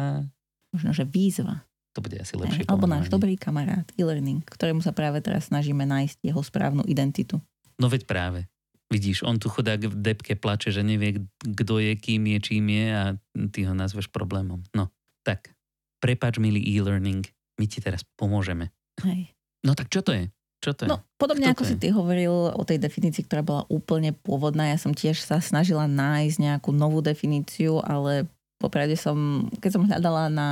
Možno, 0.76 0.90
že 0.92 1.08
výzva. 1.08 1.64
to 1.96 2.04
bude 2.04 2.20
asi 2.20 2.37
Hej, 2.37 2.40
lepšie 2.44 2.64
alebo 2.68 2.84
náš 2.84 3.08
dobrý 3.08 3.40
kamarát 3.40 3.88
e-learning, 3.96 4.44
ktorému 4.44 4.84
sa 4.84 4.92
práve 4.92 5.25
teraz 5.25 5.48
snažíme 5.48 5.88
nájsť 5.88 6.20
jeho 6.20 6.42
správnu 6.44 6.84
identitu. 6.84 7.40
No 7.80 7.88
veď 7.88 8.04
práve. 8.04 8.44
Vidíš, 8.88 9.20
on 9.25 9.37
tu 9.37 9.52
chudák 9.52 9.84
v 9.84 9.96
depke 10.00 10.32
plače, 10.32 10.72
že 10.72 10.80
nevie, 10.80 11.20
kto 11.40 11.76
je, 11.76 11.92
kým 11.96 12.25
je, 12.25 12.38
čím 12.40 12.72
je 12.72 12.87
a 12.88 13.04
ty 13.52 13.68
ho 13.68 13.76
nazveš 13.76 14.08
problémom. 14.08 14.64
No, 14.72 14.88
tak, 15.25 15.52
prepač, 16.00 16.40
milý 16.40 16.64
e-learning, 16.64 17.20
my 17.60 17.64
ti 17.68 17.84
teraz 17.84 18.00
pomôžeme. 18.16 18.72
Hej. 19.04 19.37
No 19.60 19.76
tak 19.76 19.92
čo 19.92 20.00
to 20.00 20.16
je? 20.16 20.32
Čo 20.58 20.74
to 20.74 20.80
je? 20.84 20.88
No, 20.90 20.98
podobne 21.16 21.46
Kto 21.50 21.54
ako 21.54 21.64
si 21.64 21.76
ty 21.78 21.94
hovoril 21.94 22.50
o 22.50 22.62
tej 22.66 22.82
definícii, 22.82 23.26
ktorá 23.26 23.46
bola 23.46 23.62
úplne 23.70 24.10
pôvodná, 24.10 24.70
ja 24.70 24.78
som 24.78 24.90
tiež 24.90 25.22
sa 25.22 25.38
snažila 25.38 25.86
nájsť 25.86 26.36
nejakú 26.42 26.74
novú 26.74 26.98
definíciu, 26.98 27.78
ale 27.86 28.26
popravde 28.58 28.98
som, 28.98 29.46
keď 29.62 29.70
som 29.70 29.86
hľadala 29.86 30.22
na 30.26 30.48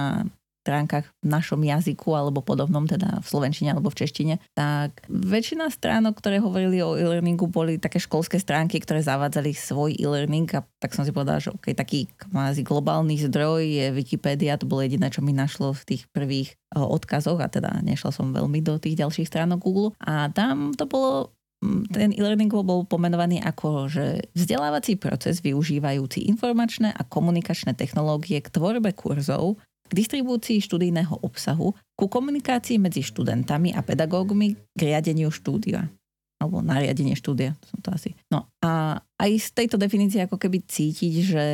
stránkach 0.66 1.06
v 1.22 1.30
našom 1.30 1.62
jazyku 1.62 2.10
alebo 2.18 2.42
podobnom, 2.42 2.90
teda 2.90 3.22
v 3.22 3.26
slovenčine 3.30 3.70
alebo 3.70 3.94
v 3.94 4.02
češtine, 4.02 4.34
tak 4.58 5.06
väčšina 5.06 5.70
stránok, 5.70 6.18
ktoré 6.18 6.42
hovorili 6.42 6.82
o 6.82 6.98
e-learningu, 6.98 7.46
boli 7.46 7.78
také 7.78 8.02
školské 8.02 8.42
stránky, 8.42 8.82
ktoré 8.82 8.98
zavádzali 9.06 9.54
svoj 9.54 9.94
e-learning 9.94 10.50
a 10.58 10.66
tak 10.82 10.98
som 10.98 11.06
si 11.06 11.14
povedala, 11.14 11.38
že 11.38 11.54
okay, 11.54 11.78
taký 11.78 12.10
kvázi 12.18 12.66
globálny 12.66 13.14
zdroj 13.30 13.62
je 13.62 13.86
Wikipedia, 13.94 14.58
to 14.58 14.66
bolo 14.66 14.82
jediné, 14.82 15.06
čo 15.06 15.22
mi 15.22 15.30
našlo 15.30 15.70
v 15.70 15.94
tých 15.94 16.02
prvých 16.10 16.58
eh, 16.58 16.82
odkazoch 16.82 17.38
a 17.38 17.46
teda 17.46 17.78
nešla 17.86 18.10
som 18.10 18.34
veľmi 18.34 18.58
do 18.66 18.82
tých 18.82 18.98
ďalších 18.98 19.30
stránok 19.30 19.62
Google. 19.62 19.94
A 20.02 20.32
tam 20.34 20.74
to 20.74 20.90
bolo 20.90 21.30
mm, 21.62 21.94
ten 21.94 22.10
e-learning 22.10 22.50
bol 22.50 22.82
pomenovaný 22.82 23.38
ako, 23.44 23.86
že 23.86 24.26
vzdelávací 24.34 24.98
proces 24.98 25.38
využívajúci 25.44 26.26
informačné 26.26 26.90
a 26.90 27.02
komunikačné 27.06 27.78
technológie 27.78 28.42
k 28.42 28.50
tvorbe 28.50 28.90
kurzov, 28.96 29.60
k 29.86 29.92
distribúcii 29.94 30.58
študijného 30.60 31.22
obsahu, 31.22 31.72
ku 31.94 32.06
komunikácii 32.10 32.76
medzi 32.82 33.06
študentami 33.06 33.72
a 33.72 33.80
pedagógmi, 33.80 34.58
k 34.74 34.80
riadeniu 34.80 35.30
štúdia. 35.32 35.88
alebo 36.36 36.60
nariadenie 36.60 37.16
štúdia, 37.16 37.56
som 37.64 37.80
to 37.80 37.88
asi. 37.96 38.12
No 38.28 38.44
a 38.60 39.00
aj 39.16 39.30
z 39.40 39.48
tejto 39.56 39.80
definície 39.80 40.20
ako 40.20 40.36
keby 40.36 40.68
cítiť, 40.68 41.14
že 41.24 41.46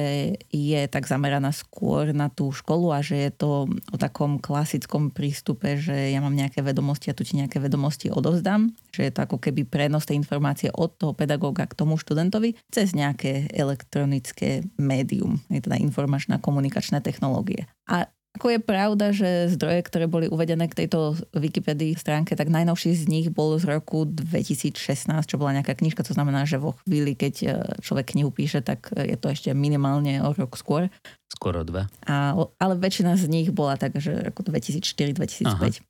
je 0.51 0.81
tak 0.91 1.07
zameraná 1.07 1.55
skôr 1.55 2.11
na 2.11 2.27
tú 2.27 2.51
školu 2.51 2.91
a 2.91 2.99
že 2.99 3.15
je 3.15 3.31
to 3.31 3.71
o 3.71 3.97
takom 3.97 4.43
klasickom 4.43 5.15
prístupe, 5.15 5.79
že 5.79 6.11
ja 6.11 6.19
mám 6.19 6.35
nejaké 6.35 6.67
vedomosti 6.67 7.15
a 7.15 7.17
tu 7.17 7.23
ti 7.23 7.39
nejaké 7.39 7.63
vedomosti 7.63 8.11
odovzdám, 8.11 8.75
že 8.91 9.07
je 9.07 9.13
to 9.15 9.23
ako 9.23 9.39
keby 9.39 9.63
prenos 9.63 10.03
tej 10.03 10.19
informácie 10.19 10.75
od 10.75 10.99
toho 10.99 11.15
pedagóga 11.15 11.71
k 11.71 11.79
tomu 11.79 11.95
študentovi 11.95 12.59
cez 12.75 12.91
nejaké 12.91 13.55
elektronické 13.55 14.67
médium, 14.83 15.39
je 15.47 15.63
teda 15.63 15.79
informačná 15.79 16.43
komunikačná 16.43 16.99
technológie. 16.99 17.71
A 17.87 18.11
ako 18.33 18.47
je 18.49 18.61
pravda, 18.65 19.13
že 19.13 19.53
zdroje, 19.53 19.85
ktoré 19.85 20.09
boli 20.09 20.25
uvedené 20.25 20.65
k 20.65 20.85
tejto 20.85 21.21
Wikipedii 21.37 21.93
stránke, 22.01 22.33
tak 22.33 22.49
najnovší 22.49 22.97
z 22.97 23.05
nich 23.05 23.27
bol 23.29 23.61
z 23.61 23.69
roku 23.69 24.09
2016, 24.09 25.13
čo 25.29 25.37
bola 25.37 25.61
nejaká 25.61 25.77
knižka, 25.77 26.01
to 26.01 26.17
znamená, 26.17 26.49
že 26.49 26.57
vo 26.57 26.73
chvíli, 26.83 27.13
keď 27.13 27.35
e, 27.45 27.49
človek 27.85 28.17
knihu 28.17 28.33
píše, 28.33 28.65
tak 28.65 28.89
je 28.97 29.21
to 29.21 29.29
ešte 29.29 29.53
minimálne 29.53 30.25
o 30.25 30.33
rok 30.33 30.57
skôr. 30.57 30.89
Skoro 31.29 31.61
dva. 31.61 31.93
A, 32.09 32.33
ale 32.57 32.75
väčšina 32.81 33.21
z 33.21 33.29
nich 33.29 33.49
bola 33.53 33.77
tak, 33.77 34.01
že 34.01 34.17
roku 34.25 34.41
2004-2005. 34.41 35.85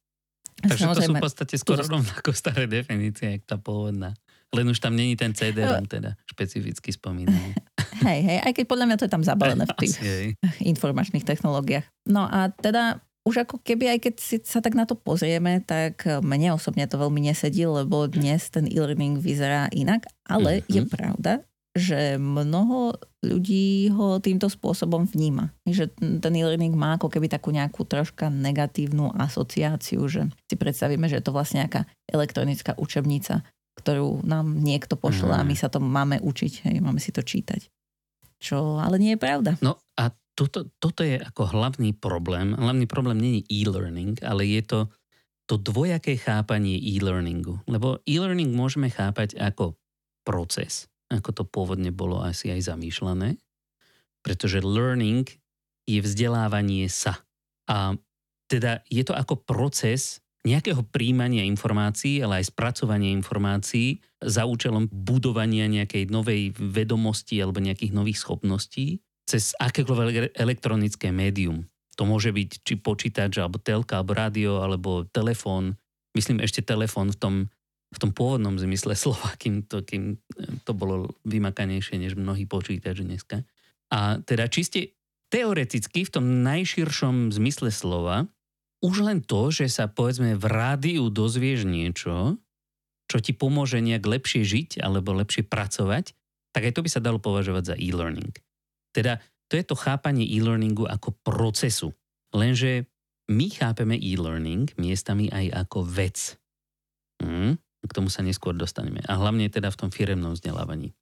Takže 0.63 0.85
to 0.95 1.03
sú 1.03 1.15
v 1.15 1.23
podstate 1.23 1.55
skoro 1.59 1.83
rovnako 1.83 2.35
staré 2.35 2.67
definície, 2.67 3.39
jak 3.39 3.43
tá 3.47 3.55
pôvodná. 3.59 4.15
Len 4.53 4.69
už 4.69 4.85
tam 4.85 4.93
není 4.93 5.17
ten 5.17 5.33
CD-ROM 5.33 5.89
teda 5.89 6.13
špecificky 6.29 6.93
spomínaný. 6.93 7.57
Hej, 8.03 8.21
hej, 8.27 8.39
aj 8.43 8.53
keď 8.59 8.65
podľa 8.67 8.87
mňa 8.91 8.97
to 8.99 9.07
je 9.07 9.15
tam 9.15 9.25
zabalené 9.25 9.65
v 9.65 9.77
tých 9.87 9.97
informačných 10.63 11.23
technológiách. 11.23 11.87
No 12.11 12.27
a 12.27 12.51
teda 12.51 13.01
už 13.23 13.47
ako 13.47 13.63
keby, 13.63 13.87
aj 13.95 13.99
keď 14.03 14.15
si 14.19 14.37
sa 14.43 14.59
tak 14.59 14.75
na 14.75 14.83
to 14.83 14.99
pozrieme, 14.99 15.63
tak 15.63 16.03
mne 16.27 16.59
osobne 16.59 16.91
to 16.91 16.99
veľmi 16.99 17.23
nesedí, 17.23 17.63
lebo 17.63 18.11
dnes 18.11 18.51
ten 18.51 18.67
e-learning 18.67 19.23
vyzerá 19.23 19.71
inak, 19.71 20.11
ale 20.27 20.59
mm-hmm. 20.59 20.75
je 20.75 20.83
pravda, 20.91 21.33
že 21.73 22.21
mnoho 22.21 22.99
ľudí 23.23 23.89
ho 23.95 24.19
týmto 24.19 24.51
spôsobom 24.51 25.07
vníma. 25.09 25.55
Že 25.65 25.95
ten 26.21 26.35
e-learning 26.35 26.75
má 26.75 26.99
ako 26.99 27.09
keby 27.09 27.31
takú 27.31 27.55
nejakú 27.55 27.87
troška 27.87 28.29
negatívnu 28.29 29.15
asociáciu, 29.15 30.03
že 30.11 30.29
si 30.51 30.55
predstavíme, 30.59 31.07
že 31.07 31.23
je 31.23 31.25
to 31.25 31.33
vlastne 31.33 31.65
nejaká 31.65 31.87
elektronická 32.11 32.75
učebnica, 32.77 33.47
ktorú 33.79 34.21
nám 34.27 34.61
niekto 34.61 35.01
pošle 35.01 35.33
a 35.33 35.47
my 35.47 35.55
mhm. 35.57 35.61
sa 35.63 35.71
to 35.73 35.81
máme 35.81 36.21
učiť, 36.21 36.69
hej, 36.69 36.77
máme 36.83 37.01
si 37.01 37.15
to 37.15 37.25
čítať. 37.25 37.71
Čo 38.43 38.83
ale 38.83 38.99
nie 38.99 39.15
je 39.15 39.23
pravda. 39.23 39.55
No 39.63 39.79
a 39.95 40.11
toto, 40.35 40.67
toto 40.83 41.07
je 41.07 41.23
ako 41.23 41.55
hlavný 41.55 41.95
problém. 41.95 42.59
Hlavný 42.59 42.91
problém 42.91 43.23
není 43.23 43.47
e-learning, 43.47 44.19
ale 44.27 44.51
je 44.51 44.63
to 44.67 44.81
to 45.51 45.59
dvojaké 45.59 46.17
chápanie 46.17 46.79
e-learningu. 46.79 47.61
Lebo 47.67 48.01
e-learning 48.07 48.55
môžeme 48.55 48.89
chápať 48.89 49.37
ako 49.37 49.77
proces, 50.23 50.87
ako 51.11 51.31
to 51.35 51.45
pôvodne 51.45 51.91
bolo 51.91 52.23
asi 52.23 52.55
aj 52.55 52.73
zamýšľané, 52.73 53.37
pretože 54.23 54.63
learning 54.63 55.27
je 55.85 56.01
vzdelávanie 56.01 56.87
sa. 56.87 57.21
A 57.67 57.99
teda 58.47 58.87
je 58.87 59.03
to 59.03 59.13
ako 59.13 59.45
proces 59.45 60.22
nejakého 60.43 60.83
príjmania 60.91 61.47
informácií, 61.47 62.19
ale 62.19 62.43
aj 62.43 62.51
spracovania 62.51 63.15
informácií 63.15 64.03
za 64.19 64.43
účelom 64.43 64.91
budovania 64.91 65.71
nejakej 65.71 66.11
novej 66.11 66.51
vedomosti 66.59 67.39
alebo 67.39 67.63
nejakých 67.63 67.95
nových 67.95 68.19
schopností 68.19 68.99
cez 69.23 69.55
akékoľvek 69.63 70.35
elektronické 70.35 71.15
médium. 71.15 71.71
To 71.95 72.09
môže 72.09 72.35
byť 72.35 72.51
či 72.67 72.75
počítač, 72.81 73.39
alebo 73.39 73.63
telka, 73.63 74.03
alebo 74.03 74.19
rádio, 74.19 74.53
alebo 74.65 75.07
telefón. 75.07 75.79
Myslím 76.17 76.43
ešte 76.43 76.65
telefón 76.65 77.15
v 77.15 77.19
tom, 77.19 77.35
v 77.95 77.99
tom 78.03 78.11
pôvodnom 78.11 78.59
zmysle 78.59 78.99
slova, 79.03 79.31
kým 79.39 79.63
to, 79.63 79.87
kým 79.87 80.19
to 80.67 80.73
bolo 80.75 81.15
vymakanejšie 81.23 82.03
než 82.03 82.19
mnohí 82.19 82.51
počítač 82.51 83.07
dneska. 83.07 83.47
A 83.93 84.19
teda 84.25 84.51
čiste 84.51 84.97
teoreticky 85.31 86.03
v 86.03 86.13
tom 86.13 86.43
najširšom 86.43 87.31
zmysle 87.31 87.71
slova 87.71 88.27
už 88.83 89.07
len 89.07 89.23
to, 89.23 89.55
že 89.55 89.71
sa 89.71 89.87
povedzme 89.87 90.35
v 90.35 90.45
rádiu 90.51 91.07
dozvieš 91.09 91.65
niečo, 91.65 92.37
čo 93.07 93.17
ti 93.23 93.31
pomôže 93.31 93.79
nejak 93.79 94.03
lepšie 94.03 94.43
žiť 94.43 94.71
alebo 94.83 95.15
lepšie 95.15 95.47
pracovať, 95.47 96.13
tak 96.53 96.63
aj 96.69 96.73
to 96.75 96.85
by 96.85 96.91
sa 96.91 97.01
dalo 97.01 97.23
považovať 97.23 97.65
za 97.73 97.77
e-learning. 97.79 98.35
Teda 98.93 99.23
to 99.47 99.57
je 99.57 99.65
to 99.65 99.77
chápanie 99.79 100.27
e-learningu 100.27 100.85
ako 100.89 101.15
procesu. 101.23 101.95
Lenže 102.33 102.89
my 103.31 103.47
chápeme 103.53 103.97
e-learning 103.97 104.75
miestami 104.77 105.31
aj 105.31 105.69
ako 105.69 105.85
vec. 105.87 106.37
Hm? 107.23 107.57
K 107.83 107.93
tomu 107.93 108.09
sa 108.09 108.25
neskôr 108.25 108.57
dostaneme. 108.57 109.05
A 109.07 109.19
hlavne 109.19 109.51
teda 109.53 109.71
v 109.71 109.79
tom 109.79 109.91
firemnom 109.91 110.35
vzdelávaní. 110.35 110.95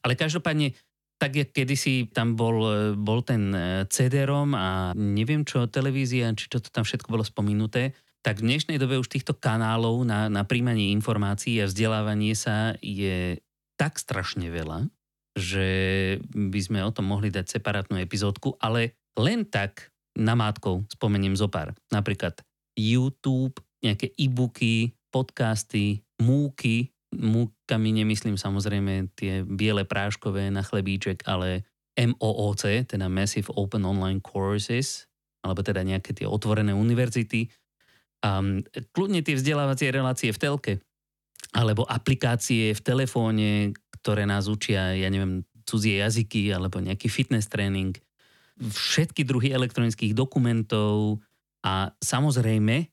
Ale 0.00 0.16
každopádne 0.16 0.72
tak 1.20 1.36
jak 1.36 1.52
kedysi 1.52 2.08
tam 2.08 2.32
bol, 2.32 2.64
bol 2.96 3.20
ten 3.20 3.52
e, 3.52 3.84
CD-ROM 3.84 4.56
a 4.56 4.96
neviem 4.96 5.44
čo, 5.44 5.68
televízia, 5.68 6.32
či 6.32 6.48
čo 6.48 6.64
to 6.64 6.72
tam 6.72 6.80
všetko 6.88 7.12
bolo 7.12 7.20
spomenuté, 7.20 7.92
tak 8.24 8.40
v 8.40 8.48
dnešnej 8.48 8.80
dobe 8.80 8.96
už 8.96 9.12
týchto 9.12 9.36
kanálov 9.36 10.00
na, 10.08 10.32
na 10.32 10.48
príjmanie 10.48 10.96
informácií 10.96 11.60
a 11.60 11.68
vzdelávanie 11.68 12.32
sa 12.32 12.72
je 12.80 13.36
tak 13.76 14.00
strašne 14.00 14.48
veľa, 14.48 14.88
že 15.36 15.68
by 16.32 16.60
sme 16.60 16.80
o 16.84 16.92
tom 16.92 17.08
mohli 17.08 17.28
dať 17.28 17.52
separátnu 17.52 18.00
epizódku, 18.00 18.56
ale 18.56 18.96
len 19.16 19.44
tak 19.44 19.92
namátkov 20.16 20.88
spomeniem 20.88 21.36
zo 21.36 21.52
pár. 21.52 21.76
Napríklad 21.92 22.40
YouTube, 22.76 23.60
nejaké 23.80 24.12
e-booky, 24.16 24.96
podcasty, 25.08 26.04
múky, 26.20 26.92
múkami 27.10 27.90
nemyslím 27.90 28.38
samozrejme 28.38 29.10
tie 29.18 29.42
biele 29.42 29.82
práškové 29.82 30.48
na 30.48 30.62
chlebíček, 30.62 31.26
ale 31.26 31.66
MOOC, 31.98 32.86
teda 32.86 33.10
Massive 33.10 33.50
Open 33.58 33.82
Online 33.82 34.22
Courses, 34.22 35.10
alebo 35.42 35.60
teda 35.60 35.82
nejaké 35.82 36.14
tie 36.14 36.26
otvorené 36.28 36.70
univerzity. 36.70 37.50
Um, 38.20 38.62
kľudne 38.94 39.24
tie 39.24 39.34
vzdelávacie 39.34 39.90
relácie 39.90 40.30
v 40.30 40.38
telke, 40.38 40.72
alebo 41.50 41.82
aplikácie 41.88 42.76
v 42.76 42.80
telefóne, 42.84 43.74
ktoré 44.00 44.28
nás 44.28 44.46
učia, 44.46 44.94
ja 44.94 45.08
neviem, 45.10 45.42
cudzie 45.66 45.98
jazyky, 45.98 46.54
alebo 46.54 46.78
nejaký 46.78 47.10
fitness 47.10 47.50
tréning, 47.50 47.96
všetky 48.60 49.24
druhy 49.24 49.50
elektronických 49.56 50.12
dokumentov 50.12 51.24
a 51.64 51.96
samozrejme 51.98 52.92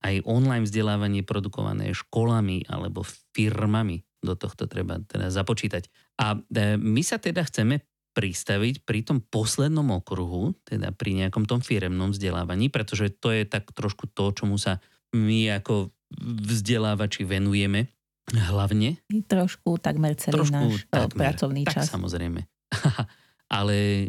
aj 0.00 0.24
online 0.24 0.64
vzdelávanie 0.64 1.22
produkované 1.24 1.92
školami 1.92 2.64
alebo 2.68 3.04
firmami. 3.36 4.00
Do 4.20 4.36
tohto 4.36 4.68
treba 4.68 5.00
teda 5.00 5.32
započítať. 5.32 5.88
A 6.20 6.36
e, 6.36 6.76
my 6.76 7.00
sa 7.00 7.16
teda 7.16 7.44
chceme 7.44 7.84
pristaviť 8.10 8.84
pri 8.84 9.06
tom 9.06 9.22
poslednom 9.22 9.86
okruhu, 9.94 10.52
teda 10.66 10.90
pri 10.92 11.24
nejakom 11.24 11.46
tom 11.46 11.62
firemnom 11.62 12.10
vzdelávaní, 12.10 12.68
pretože 12.68 13.14
to 13.16 13.30
je 13.30 13.46
tak 13.46 13.70
trošku 13.70 14.10
to, 14.10 14.34
čomu 14.34 14.58
sa 14.58 14.82
my 15.14 15.62
ako 15.62 15.94
vzdelávači 16.20 17.22
venujeme 17.22 17.86
hlavne. 18.34 18.98
Trošku 19.08 19.78
takmer 19.78 20.18
celý 20.18 20.42
trošku 20.42 20.54
náš 20.54 20.84
e, 20.84 20.90
takmer, 20.90 21.18
pracovný 21.18 21.62
tak, 21.66 21.74
čas. 21.80 21.90
samozrejme. 21.90 22.40
Ale 23.56 24.08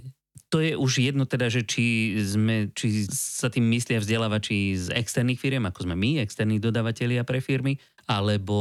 to 0.52 0.60
je 0.60 0.76
už 0.76 1.00
jedno 1.00 1.24
teda, 1.24 1.48
že 1.48 1.64
či, 1.64 2.20
sme, 2.20 2.76
či 2.76 3.08
sa 3.08 3.48
tým 3.48 3.72
myslia 3.72 4.04
vzdelávači 4.04 4.76
z 4.76 4.92
externých 4.92 5.40
firiem, 5.40 5.64
ako 5.64 5.88
sme 5.88 5.96
my, 5.96 6.20
externí 6.20 6.60
dodávateľia 6.60 7.24
pre 7.24 7.40
firmy, 7.40 7.80
alebo 8.04 8.60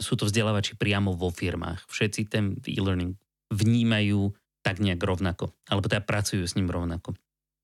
sú 0.00 0.16
to 0.16 0.24
vzdelávači 0.24 0.80
priamo 0.80 1.12
vo 1.12 1.28
firmách. 1.28 1.84
Všetci 1.84 2.20
ten 2.32 2.56
e-learning 2.64 3.12
vnímajú 3.52 4.32
tak 4.64 4.80
nejak 4.80 5.04
rovnako, 5.04 5.52
alebo 5.68 5.86
teda 5.92 6.00
pracujú 6.00 6.48
s 6.48 6.56
ním 6.56 6.72
rovnako. 6.72 7.12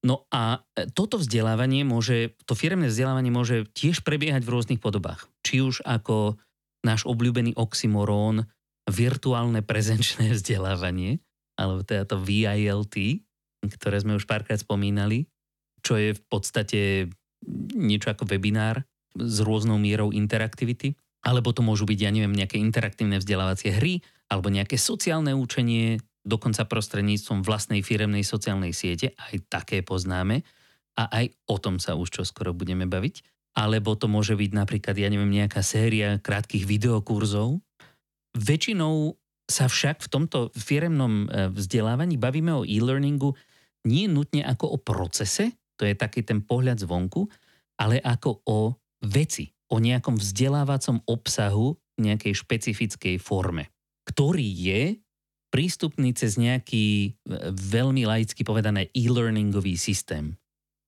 No 0.04 0.28
a 0.28 0.61
toto 0.92 1.16
vzdelávanie 1.16 1.80
môže, 1.88 2.37
to 2.44 2.52
firemné 2.52 2.92
vzdelávanie 2.92 3.33
môže 3.33 3.64
tiež 3.73 4.04
prebiehať 4.04 4.44
v 4.44 4.52
rôznych 4.52 4.80
podobách. 4.85 5.33
Či 5.40 5.64
už 5.64 5.80
ako 5.88 6.37
náš 6.85 7.09
obľúbený 7.09 7.56
oxymorón, 7.56 8.44
virtuálne 8.85 9.64
prezenčné 9.64 10.33
vzdelávanie, 10.37 11.25
alebo 11.56 11.80
teda 11.80 12.04
to 12.04 12.21
VILT, 12.21 13.24
ktoré 13.68 14.00
sme 14.00 14.16
už 14.16 14.25
párkrát 14.28 14.61
spomínali, 14.61 15.28
čo 15.85 16.00
je 16.00 16.16
v 16.16 16.23
podstate 16.26 16.80
niečo 17.76 18.09
ako 18.09 18.25
webinár 18.25 18.85
s 19.14 19.37
rôznou 19.44 19.76
mierou 19.76 20.11
interaktivity, 20.11 20.97
alebo 21.25 21.52
to 21.56 21.64
môžu 21.64 21.88
byť, 21.88 21.99
ja 22.00 22.11
neviem, 22.12 22.33
nejaké 22.33 22.61
interaktívne 22.61 23.21
vzdelávacie 23.21 23.73
hry, 23.73 24.04
alebo 24.28 24.52
nejaké 24.52 24.76
sociálne 24.76 25.33
učenie, 25.33 26.00
dokonca 26.25 26.64
prostredníctvom 26.64 27.44
vlastnej 27.44 27.85
firemnej 27.85 28.25
sociálnej 28.25 28.73
siete, 28.73 29.12
aj 29.16 29.44
také 29.49 29.85
poznáme 29.85 30.40
a 30.97 31.04
aj 31.12 31.37
o 31.49 31.56
tom 31.61 31.76
sa 31.76 31.97
už 31.97 32.11
čoskoro 32.23 32.56
budeme 32.56 32.88
baviť. 32.88 33.25
Alebo 33.54 33.94
to 33.94 34.11
môže 34.11 34.35
byť 34.35 34.50
napríklad, 34.50 34.99
ja 34.99 35.06
neviem, 35.06 35.30
nejaká 35.30 35.62
séria 35.62 36.18
krátkých 36.18 36.66
videokurzov. 36.66 37.62
Väčšinou 38.35 39.14
sa 39.47 39.71
však 39.71 40.02
v 40.02 40.11
tomto 40.11 40.38
firemnom 40.56 41.28
e, 41.28 41.52
vzdelávaní 41.54 42.18
bavíme 42.18 42.50
o 42.50 42.66
e-learningu 42.66 43.37
nie 43.85 44.09
nutne 44.09 44.45
ako 44.45 44.75
o 44.75 44.79
procese, 44.81 45.57
to 45.76 45.85
je 45.85 45.95
taký 45.95 46.25
ten 46.25 46.41
pohľad 46.41 46.81
zvonku, 46.81 47.26
ale 47.81 47.99
ako 48.00 48.45
o 48.47 48.61
veci, 49.05 49.50
o 49.73 49.83
nejakom 49.83 50.17
vzdelávacom 50.17 51.03
obsahu 51.05 51.75
nejakej 51.99 52.35
špecifickej 52.35 53.17
forme, 53.23 53.71
ktorý 54.07 54.45
je 54.45 54.83
prístupný 55.55 56.11
cez 56.11 56.35
nejaký 56.35 56.87
e, 56.87 57.11
veľmi 57.55 58.03
laicky 58.03 58.43
povedané 58.43 58.91
e-learningový 58.91 59.79
systém. 59.79 60.35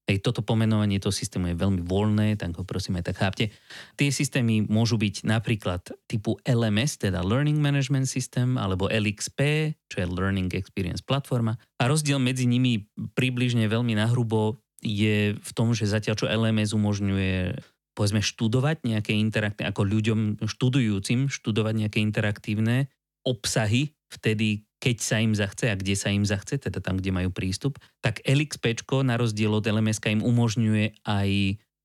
Hej, 0.06 0.22
toto 0.22 0.38
pomenovanie 0.38 1.02
toho 1.02 1.10
systému 1.10 1.50
je 1.50 1.58
veľmi 1.58 1.82
voľné, 1.82 2.38
tak 2.38 2.54
ho 2.54 2.62
prosím 2.62 3.02
aj 3.02 3.10
tak 3.10 3.18
chápte. 3.18 3.50
Tie 3.98 4.14
systémy 4.14 4.62
môžu 4.62 5.02
byť 5.02 5.26
napríklad 5.26 5.82
typu 6.06 6.38
LMS, 6.46 7.02
teda 7.02 7.26
Learning 7.26 7.58
Management 7.58 8.06
System, 8.06 8.54
alebo 8.54 8.86
LXP, 8.86 9.74
čo 9.90 9.96
je 9.98 10.06
Learning 10.06 10.46
Experience 10.54 11.02
Platforma. 11.02 11.58
A 11.82 11.90
rozdiel 11.90 12.22
medzi 12.22 12.46
nimi 12.46 12.86
približne 13.18 13.66
veľmi 13.66 13.98
nahrubo 13.98 14.62
je 14.78 15.34
v 15.34 15.50
tom, 15.58 15.74
že 15.74 15.90
zatiaľ 15.90 16.14
čo 16.14 16.30
LMS 16.30 16.70
umožňuje 16.70 17.58
povedzme 17.98 18.22
študovať 18.22 18.86
nejaké 18.86 19.10
interaktívne, 19.10 19.72
ako 19.72 19.82
ľuďom 19.88 20.20
študujúcim 20.44 21.32
študovať 21.32 21.74
nejaké 21.82 21.98
interaktívne 21.98 22.92
obsahy 23.26 23.96
vtedy, 24.06 24.65
keď 24.76 24.96
sa 25.00 25.16
im 25.18 25.32
zachce 25.32 25.72
a 25.72 25.78
kde 25.78 25.96
sa 25.96 26.12
im 26.12 26.24
zachce, 26.28 26.60
teda 26.60 26.84
tam, 26.84 27.00
kde 27.00 27.10
majú 27.12 27.30
prístup, 27.32 27.80
tak 28.04 28.20
LXP 28.24 28.76
na 29.02 29.16
rozdiel 29.16 29.52
od 29.56 29.64
LMS 29.64 30.04
im 30.04 30.20
umožňuje 30.20 31.00
aj 31.08 31.30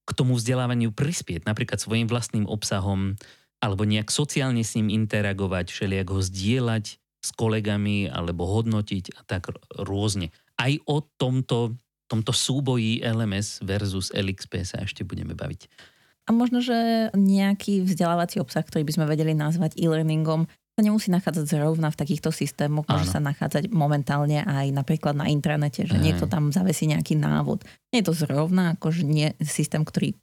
k 0.01 0.09
tomu 0.11 0.35
vzdelávaniu 0.35 0.91
prispieť, 0.91 1.47
napríklad 1.47 1.79
svojim 1.79 2.09
vlastným 2.09 2.43
obsahom, 2.49 3.15
alebo 3.63 3.87
nejak 3.87 4.11
sociálne 4.11 4.65
s 4.65 4.75
ním 4.75 4.91
interagovať, 4.91 5.71
všelijak 5.71 6.07
ho 6.11 6.19
zdieľať 6.19 6.85
s 7.21 7.29
kolegami, 7.37 8.09
alebo 8.09 8.49
hodnotiť 8.49 9.15
a 9.15 9.21
tak 9.23 9.53
rôzne. 9.77 10.33
Aj 10.57 10.73
o 10.89 11.05
tomto, 11.05 11.77
tomto 12.09 12.33
súboji 12.33 12.99
LMS 13.05 13.61
versus 13.63 14.09
LXP 14.11 14.65
sa 14.65 14.83
ešte 14.83 15.05
budeme 15.05 15.37
baviť. 15.37 15.69
A 16.29 16.35
možno, 16.35 16.61
že 16.61 17.09
nejaký 17.17 17.85
vzdelávací 17.85 18.41
obsah, 18.41 18.61
ktorý 18.61 18.85
by 18.85 18.93
sme 18.93 19.05
vedeli 19.09 19.33
nazvať 19.33 19.77
e-learningom, 19.77 20.45
sa 20.71 20.81
nemusí 20.81 21.11
nachádzať 21.11 21.45
zrovna 21.51 21.91
v 21.91 21.99
takýchto 21.99 22.31
systémoch, 22.31 22.87
môže 22.87 23.11
Áno. 23.11 23.15
sa 23.15 23.21
nachádzať 23.21 23.69
momentálne 23.75 24.47
aj 24.47 24.71
napríklad 24.71 25.19
na 25.19 25.27
intranete, 25.27 25.83
že 25.83 25.99
Aj. 25.99 26.03
niekto 26.03 26.31
tam 26.31 26.55
zavesí 26.55 26.87
nejaký 26.87 27.19
návod. 27.19 27.67
Nie 27.91 28.01
je 28.01 28.07
to 28.07 28.15
zrovna 28.15 28.79
akože 28.79 29.03
nie 29.03 29.35
systém, 29.43 29.83
ktorý 29.83 30.15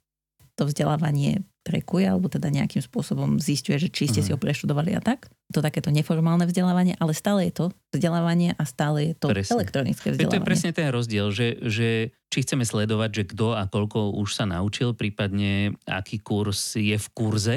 to 0.59 0.67
vzdelávanie 0.67 1.47
trekuje, 1.63 2.03
alebo 2.03 2.27
teda 2.27 2.51
nejakým 2.51 2.83
spôsobom 2.83 3.39
zistuje, 3.39 3.79
že 3.79 3.87
či 3.87 4.11
ste 4.11 4.19
uh-huh. 4.19 4.27
si 4.27 4.33
ho 4.35 4.41
preštudovali 4.41 4.91
a 4.97 4.99
tak. 4.99 5.31
To 5.53 5.63
takéto 5.63 5.93
neformálne 5.93 6.43
vzdelávanie, 6.49 6.99
ale 6.99 7.15
stále 7.15 7.47
je 7.47 7.53
to 7.55 7.65
vzdelávanie 7.95 8.57
a 8.57 8.63
stále 8.67 9.13
je 9.13 9.15
to 9.15 9.31
presne. 9.31 9.55
elektronické 9.55 10.11
vzdelávanie. 10.11 10.33
To 10.33 10.39
je 10.41 10.49
presne 10.49 10.71
ten 10.75 10.89
rozdiel, 10.89 11.29
že, 11.31 11.61
že 11.63 11.87
či 12.27 12.37
chceme 12.43 12.65
sledovať, 12.65 13.09
že 13.13 13.23
kto 13.31 13.55
a 13.55 13.69
koľko 13.69 14.17
už 14.17 14.29
sa 14.35 14.49
naučil, 14.49 14.97
prípadne 14.97 15.77
aký 15.85 16.19
kurz 16.19 16.75
je 16.75 16.97
v 16.97 17.07
kurze, 17.15 17.55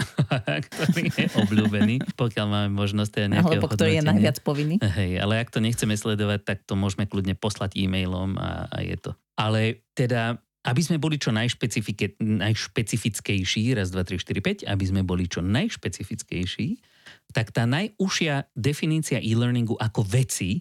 ktorý 0.66 1.12
je 1.12 1.28
obľúbený, 1.36 2.00
pokiaľ 2.16 2.46
máme 2.48 2.70
možnosť 2.74 3.10
teda 3.10 3.28
nejakého 3.38 3.60
Alebo 3.60 3.68
ktorý 3.72 3.94
je 4.00 4.04
najviac 4.04 4.40
povinný. 4.44 4.78
Hej, 4.80 5.20
ale 5.20 5.38
ak 5.40 5.50
to 5.52 5.60
nechceme 5.60 5.96
sledovať, 5.96 6.44
tak 6.44 6.64
to 6.64 6.74
môžeme 6.74 7.06
kľudne 7.06 7.34
poslať 7.36 7.76
e-mailom 7.76 8.38
a, 8.40 8.66
a 8.68 8.80
je 8.84 8.96
to. 8.96 9.14
Ale 9.36 9.74
teda 9.96 10.36
aby 10.60 10.84
sme 10.84 11.00
boli 11.00 11.16
čo 11.16 11.32
najšpecifickejší, 11.32 13.72
raz, 13.72 13.88
dva, 13.88 14.04
tri, 14.04 14.20
štyri, 14.20 14.44
päť, 14.44 14.68
aby 14.68 14.84
sme 14.84 15.00
boli 15.00 15.24
čo 15.24 15.40
najšpecifickejší, 15.40 16.84
tak 17.32 17.48
tá 17.54 17.64
najúžšia 17.64 18.52
definícia 18.52 19.24
e-learningu 19.24 19.80
ako 19.80 20.04
veci 20.04 20.60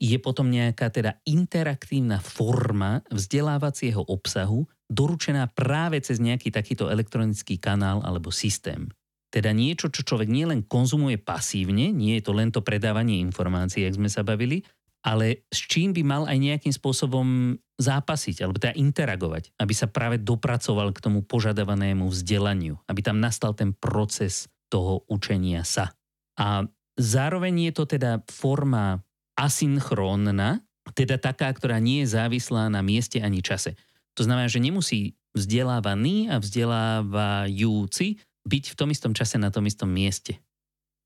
je 0.00 0.16
potom 0.16 0.48
nejaká 0.48 0.88
teda 0.88 1.20
interaktívna 1.28 2.24
forma 2.24 3.04
vzdelávacieho 3.12 4.00
obsahu, 4.08 4.64
doručená 4.88 5.52
práve 5.52 6.00
cez 6.00 6.18
nejaký 6.18 6.48
takýto 6.48 6.88
elektronický 6.88 7.60
kanál 7.60 8.00
alebo 8.00 8.32
systém. 8.32 8.88
Teda 9.30 9.54
niečo, 9.54 9.92
čo 9.92 10.02
človek 10.02 10.26
nielen 10.26 10.66
konzumuje 10.66 11.20
pasívne, 11.20 11.94
nie 11.94 12.18
je 12.18 12.24
to 12.26 12.32
len 12.34 12.50
to 12.50 12.64
predávanie 12.64 13.22
informácií, 13.22 13.86
jak 13.86 13.94
sme 13.94 14.10
sa 14.10 14.26
bavili, 14.26 14.66
ale 15.06 15.46
s 15.52 15.60
čím 15.70 15.94
by 15.94 16.02
mal 16.02 16.22
aj 16.26 16.36
nejakým 16.36 16.74
spôsobom 16.74 17.54
zápasiť, 17.78 18.42
alebo 18.42 18.60
teda 18.60 18.76
interagovať, 18.76 19.56
aby 19.56 19.72
sa 19.72 19.88
práve 19.88 20.20
dopracoval 20.20 20.92
k 20.92 21.00
tomu 21.00 21.24
požadovanému 21.24 22.08
vzdelaniu, 22.08 22.76
aby 22.88 23.00
tam 23.00 23.22
nastal 23.22 23.56
ten 23.56 23.72
proces 23.72 24.50
toho 24.68 25.06
učenia 25.08 25.64
sa. 25.64 25.94
A 26.36 26.66
zároveň 26.98 27.70
je 27.70 27.72
to 27.72 27.84
teda 27.86 28.20
forma 28.28 29.00
asynchrónna, 29.40 30.60
teda 30.92 31.16
taká, 31.16 31.48
ktorá 31.48 31.80
nie 31.80 32.04
je 32.04 32.12
závislá 32.12 32.68
na 32.68 32.84
mieste 32.84 33.24
ani 33.24 33.40
čase. 33.40 33.72
To 34.18 34.28
znamená, 34.28 34.52
že 34.52 34.60
nemusí 34.60 35.16
vzdelávaný 35.32 36.28
a 36.28 36.36
vzdelávajúci 36.42 38.20
byť 38.44 38.64
v 38.74 38.76
tom 38.76 38.88
istom 38.92 39.12
čase 39.16 39.40
na 39.40 39.48
tom 39.48 39.64
istom 39.64 39.88
mieste. 39.88 40.42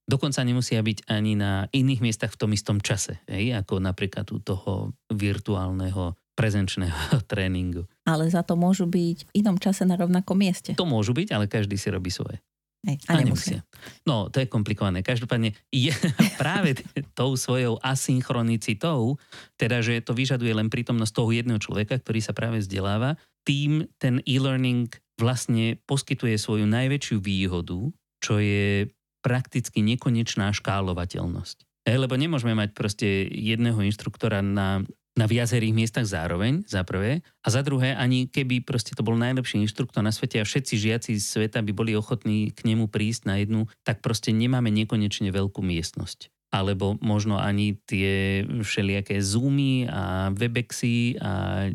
Dokonca 0.04 0.44
nemusia 0.44 0.84
byť 0.84 1.08
ani 1.08 1.32
na 1.32 1.64
iných 1.72 2.00
miestach 2.04 2.32
v 2.34 2.40
tom 2.40 2.50
istom 2.52 2.76
čase, 2.82 3.24
hej? 3.24 3.56
ako 3.56 3.80
napríklad 3.80 4.28
u 4.36 4.38
toho 4.40 4.92
virtuálneho 5.08 6.12
prezenčného 6.36 7.20
tréningu. 7.30 7.88
Ale 8.04 8.28
za 8.28 8.44
to 8.44 8.58
môžu 8.58 8.84
byť 8.84 9.18
v 9.24 9.30
inom 9.40 9.56
čase 9.56 9.88
na 9.88 9.96
rovnakom 9.96 10.36
mieste. 10.36 10.76
To 10.76 10.84
môžu 10.84 11.16
byť, 11.16 11.32
ale 11.32 11.48
každý 11.48 11.80
si 11.80 11.88
robí 11.88 12.12
svoje. 12.12 12.42
Hej, 12.84 12.96
a, 13.08 13.16
a 13.16 13.24
nemusia. 13.24 13.60
No, 14.04 14.28
to 14.28 14.44
je 14.44 14.48
komplikované. 14.48 15.00
Každopádne 15.00 15.56
je 15.72 15.92
práve 16.42 16.76
tou 17.16 17.32
svojou 17.36 17.80
asynchronicitou, 17.80 19.16
teda 19.56 19.80
že 19.80 20.04
to 20.04 20.12
vyžaduje 20.12 20.52
len 20.52 20.68
prítomnosť 20.68 21.12
toho 21.16 21.30
jedného 21.32 21.60
človeka, 21.60 21.96
ktorý 21.96 22.20
sa 22.20 22.36
práve 22.36 22.60
vzdeláva, 22.60 23.16
tým 23.44 23.88
ten 23.96 24.20
e-learning 24.24 24.92
vlastne 25.16 25.80
poskytuje 25.88 26.36
svoju 26.36 26.68
najväčšiu 26.68 27.16
výhodu, 27.22 27.88
čo 28.20 28.40
je 28.40 28.88
prakticky 29.24 29.80
nekonečná 29.80 30.52
škálovateľnosť. 30.52 31.88
lebo 31.88 32.16
nemôžeme 32.16 32.52
mať 32.52 32.76
proste 32.76 33.08
jedného 33.28 33.80
inštruktora 33.80 34.44
na 34.44 34.84
na 35.14 35.30
viacerých 35.30 35.74
miestach 35.74 36.06
zároveň, 36.10 36.66
za 36.66 36.82
prvé. 36.82 37.22
A 37.42 37.48
za 37.50 37.62
druhé, 37.62 37.94
ani 37.94 38.26
keby 38.26 38.66
proste 38.66 38.98
to 38.98 39.06
bol 39.06 39.14
najlepší 39.14 39.62
inštruktor 39.62 40.02
na 40.02 40.10
svete 40.10 40.42
a 40.42 40.44
všetci 40.46 40.74
žiaci 40.74 41.10
z 41.18 41.24
sveta 41.24 41.62
by 41.62 41.70
boli 41.70 41.94
ochotní 41.94 42.50
k 42.50 42.66
nemu 42.66 42.90
prísť 42.90 43.30
na 43.30 43.38
jednu, 43.38 43.70
tak 43.86 44.02
proste 44.02 44.34
nemáme 44.34 44.74
nekonečne 44.74 45.30
veľkú 45.30 45.62
miestnosť. 45.62 46.34
Alebo 46.54 46.94
možno 47.02 47.38
ani 47.38 47.78
tie 47.82 48.42
všelijaké 48.46 49.18
Zoomy 49.18 49.90
a 49.90 50.30
Webexy 50.30 51.18
a 51.18 51.66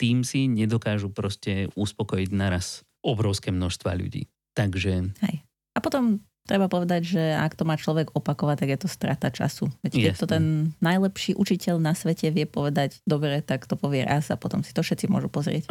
Teamsy 0.00 0.48
nedokážu 0.48 1.12
proste 1.12 1.68
uspokojiť 1.76 2.30
naraz 2.32 2.80
obrovské 3.04 3.52
množstva 3.52 3.92
ľudí. 3.92 4.28
Takže... 4.56 5.12
Hej. 5.20 5.36
A 5.72 5.78
potom 5.80 6.20
Treba 6.42 6.66
povedať, 6.66 7.06
že 7.06 7.22
ak 7.38 7.54
to 7.54 7.62
má 7.62 7.78
človek 7.78 8.10
opakovať, 8.18 8.66
tak 8.66 8.70
je 8.74 8.78
to 8.82 8.88
strata 8.90 9.30
času. 9.30 9.70
Veď 9.86 9.92
keď 9.94 10.14
to 10.18 10.26
ten 10.26 10.44
najlepší 10.82 11.38
učiteľ 11.38 11.78
na 11.78 11.94
svete 11.94 12.34
vie 12.34 12.50
povedať 12.50 12.98
dobre, 13.06 13.38
tak 13.46 13.70
to 13.70 13.78
povie 13.78 14.02
raz 14.02 14.26
a 14.34 14.36
potom 14.36 14.66
si 14.66 14.74
to 14.74 14.82
všetci 14.82 15.06
môžu 15.06 15.30
pozrieť. 15.30 15.70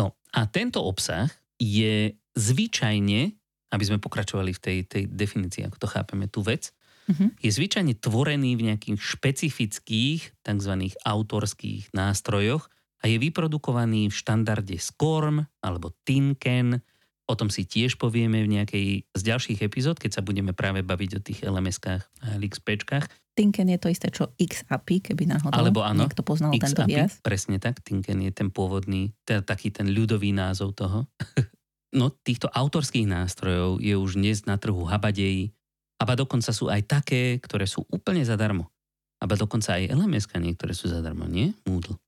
No 0.00 0.16
a 0.32 0.40
tento 0.48 0.80
obsah 0.80 1.28
je 1.60 2.16
zvyčajne, 2.38 3.20
aby 3.68 3.84
sme 3.84 4.00
pokračovali 4.00 4.56
v 4.56 4.60
tej, 4.62 4.78
tej 4.88 5.04
definícii, 5.12 5.68
ako 5.68 5.76
to 5.76 5.88
chápeme, 5.92 6.24
tú 6.24 6.40
vec, 6.40 6.72
uh-huh. 7.10 7.28
je 7.44 7.50
zvyčajne 7.52 7.92
tvorený 8.00 8.56
v 8.56 8.72
nejakých 8.72 8.96
špecifických 8.96 10.40
tzv. 10.40 10.72
autorských 11.04 11.92
nástrojoch 11.92 12.72
a 13.04 13.12
je 13.12 13.20
vyprodukovaný 13.20 14.08
v 14.08 14.18
štandarde 14.18 14.76
SCORM 14.80 15.44
alebo 15.60 15.92
TINKEN, 16.08 16.80
O 17.28 17.36
tom 17.36 17.52
si 17.52 17.68
tiež 17.68 18.00
povieme 18.00 18.40
v 18.40 18.56
nejakej 18.56 18.86
z 19.12 19.22
ďalších 19.22 19.60
epizód, 19.60 20.00
keď 20.00 20.16
sa 20.16 20.22
budeme 20.24 20.56
práve 20.56 20.80
baviť 20.80 21.10
o 21.12 21.20
tých 21.20 21.44
LMS-kách 21.44 22.02
a 22.24 22.26
LXPčkách. 22.40 23.04
Tinken 23.36 23.68
je 23.68 23.78
to 23.78 23.92
isté, 23.92 24.08
čo 24.08 24.32
XAPI, 24.40 25.12
keby 25.12 25.28
náhodou 25.28 25.52
Alebo 25.52 25.84
áno, 25.84 26.08
niekto 26.08 26.24
poznal 26.24 26.56
XAPI, 26.56 26.60
tento 26.64 26.82
výraz. 26.88 27.12
Presne 27.20 27.60
tak, 27.60 27.84
Tinken 27.84 28.24
je 28.24 28.32
ten 28.32 28.48
pôvodný, 28.48 29.12
teda 29.28 29.44
taký 29.44 29.68
ten 29.68 29.92
ľudový 29.92 30.32
názov 30.32 30.72
toho. 30.72 31.04
no 32.00 32.10
týchto 32.24 32.48
autorských 32.48 33.04
nástrojov 33.04 33.78
je 33.84 33.92
už 33.92 34.16
dnes 34.16 34.48
na 34.48 34.56
trhu 34.56 34.88
habadejí, 34.88 35.52
aba 36.00 36.16
dokonca 36.16 36.48
sú 36.48 36.72
aj 36.72 36.82
také, 36.88 37.36
ktoré 37.44 37.68
sú 37.68 37.84
úplne 37.92 38.24
zadarmo. 38.24 38.72
Aba 39.20 39.36
dokonca 39.36 39.76
aj 39.76 39.92
LMS 39.92 40.30
niektoré 40.38 40.72
sú 40.72 40.88
zadarmo, 40.88 41.26
nie? 41.26 41.52
Moodle. 41.66 41.98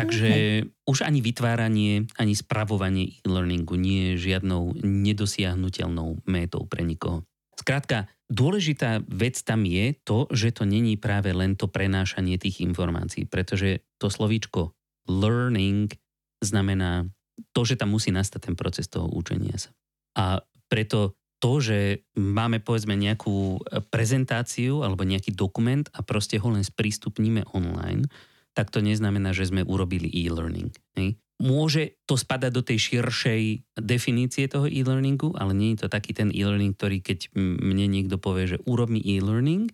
Takže 0.00 0.30
okay. 0.64 0.66
už 0.88 1.04
ani 1.04 1.20
vytváranie, 1.20 2.08
ani 2.16 2.34
spravovanie 2.34 3.20
e-learningu 3.20 3.76
nie 3.76 4.14
je 4.14 4.32
žiadnou 4.32 4.80
nedosiahnutelnou 4.80 6.24
métou 6.24 6.64
pre 6.64 6.82
nikoho. 6.82 7.26
Skrátka, 7.60 8.08
dôležitá 8.32 9.04
vec 9.04 9.36
tam 9.44 9.68
je 9.68 9.92
to, 10.00 10.24
že 10.32 10.56
to 10.56 10.64
není 10.64 10.96
práve 10.96 11.28
len 11.36 11.60
to 11.60 11.68
prenášanie 11.68 12.40
tých 12.40 12.64
informácií, 12.64 13.28
pretože 13.28 13.84
to 14.00 14.08
slovíčko 14.08 14.72
learning 15.04 15.92
znamená 16.40 17.04
to, 17.52 17.68
že 17.68 17.76
tam 17.76 17.92
musí 17.92 18.08
nastať 18.08 18.40
ten 18.48 18.56
proces 18.56 18.88
toho 18.88 19.12
učenia 19.12 19.60
sa. 19.60 19.70
A 20.16 20.40
preto 20.72 21.20
to, 21.40 21.60
že 21.60 22.04
máme 22.16 22.60
povedzme 22.60 22.96
nejakú 22.96 23.64
prezentáciu 23.88 24.84
alebo 24.84 25.08
nejaký 25.08 25.32
dokument 25.32 25.88
a 25.96 26.04
proste 26.04 26.36
ho 26.36 26.48
len 26.52 26.64
sprístupníme 26.64 27.48
online, 27.56 28.08
tak 28.54 28.74
to 28.74 28.82
neznamená, 28.82 29.30
že 29.34 29.48
sme 29.48 29.62
urobili 29.66 30.10
e-learning. 30.10 30.74
Hej? 30.98 31.20
môže 31.40 31.96
to 32.04 32.20
spadať 32.20 32.52
do 32.52 32.62
tej 32.62 32.78
širšej 32.78 33.42
definície 33.80 34.44
toho 34.46 34.68
e-learningu, 34.68 35.32
ale 35.40 35.56
nie 35.56 35.72
je 35.72 35.88
to 35.88 35.88
taký 35.88 36.12
ten 36.12 36.28
e-learning, 36.28 36.76
ktorý 36.76 37.00
keď 37.00 37.32
mne 37.34 37.88
niekto 37.88 38.20
povie, 38.20 38.54
že 38.54 38.62
urob 38.68 38.92
mi 38.92 39.00
e-learning, 39.00 39.72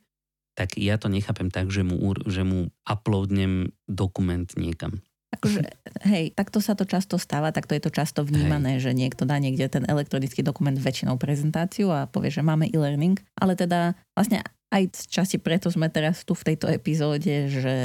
tak 0.57 0.79
ja 0.79 0.97
to 0.97 1.11
nechápem 1.11 1.51
tak, 1.53 1.69
že 1.69 1.85
mu, 1.85 1.99
že 2.25 2.47
mu 2.47 2.73
uploadnem 2.87 3.75
dokument 3.91 4.47
niekam. 4.57 5.03
Akože, 5.37 5.69
hej, 6.07 6.33
takto 6.33 6.65
sa 6.65 6.73
to 6.79 6.89
často 6.89 7.21
stáva, 7.21 7.53
takto 7.53 7.77
je 7.77 7.83
to 7.83 7.93
často 7.93 8.25
vnímané, 8.25 8.81
hej. 8.81 8.89
že 8.89 8.91
niekto 8.97 9.29
dá 9.29 9.37
niekde 9.37 9.69
ten 9.69 9.85
elektronický 9.85 10.41
dokument 10.41 10.79
väčšinou 10.79 11.21
prezentáciu 11.21 11.93
a 11.93 12.09
povie, 12.09 12.33
že 12.33 12.47
máme 12.47 12.71
e-learning, 12.73 13.21
ale 13.37 13.53
teda 13.53 13.99
vlastne 14.17 14.41
aj 14.67 14.83
z 14.93 15.03
časti 15.07 15.37
preto 15.39 15.71
sme 15.71 15.87
teraz 15.87 16.27
tu 16.27 16.35
v 16.35 16.53
tejto 16.53 16.67
epizóde, 16.67 17.47
že 17.47 17.77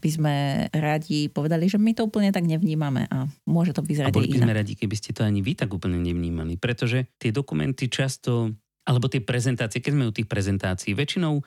by 0.00 0.10
sme 0.10 0.34
radi 0.72 1.28
povedali, 1.28 1.68
že 1.68 1.76
my 1.76 1.92
to 1.92 2.08
úplne 2.08 2.32
tak 2.32 2.48
nevnímame 2.48 3.04
a 3.12 3.28
môže 3.44 3.76
to 3.76 3.84
vyzerať 3.84 4.08
a 4.08 4.16
boli 4.16 4.32
by 4.32 4.40
sme 4.48 4.56
radi, 4.56 4.72
keby 4.72 4.96
ste 4.96 5.12
to 5.12 5.20
ani 5.20 5.44
vy 5.44 5.52
tak 5.52 5.68
úplne 5.68 6.00
nevnímali, 6.00 6.56
pretože 6.56 7.12
tie 7.20 7.28
dokumenty 7.28 7.92
často, 7.92 8.56
alebo 8.88 9.12
tie 9.12 9.20
prezentácie, 9.20 9.84
keď 9.84 9.92
sme 9.92 10.08
u 10.08 10.16
tých 10.16 10.26
prezentácií, 10.26 10.96
väčšinou 10.96 11.44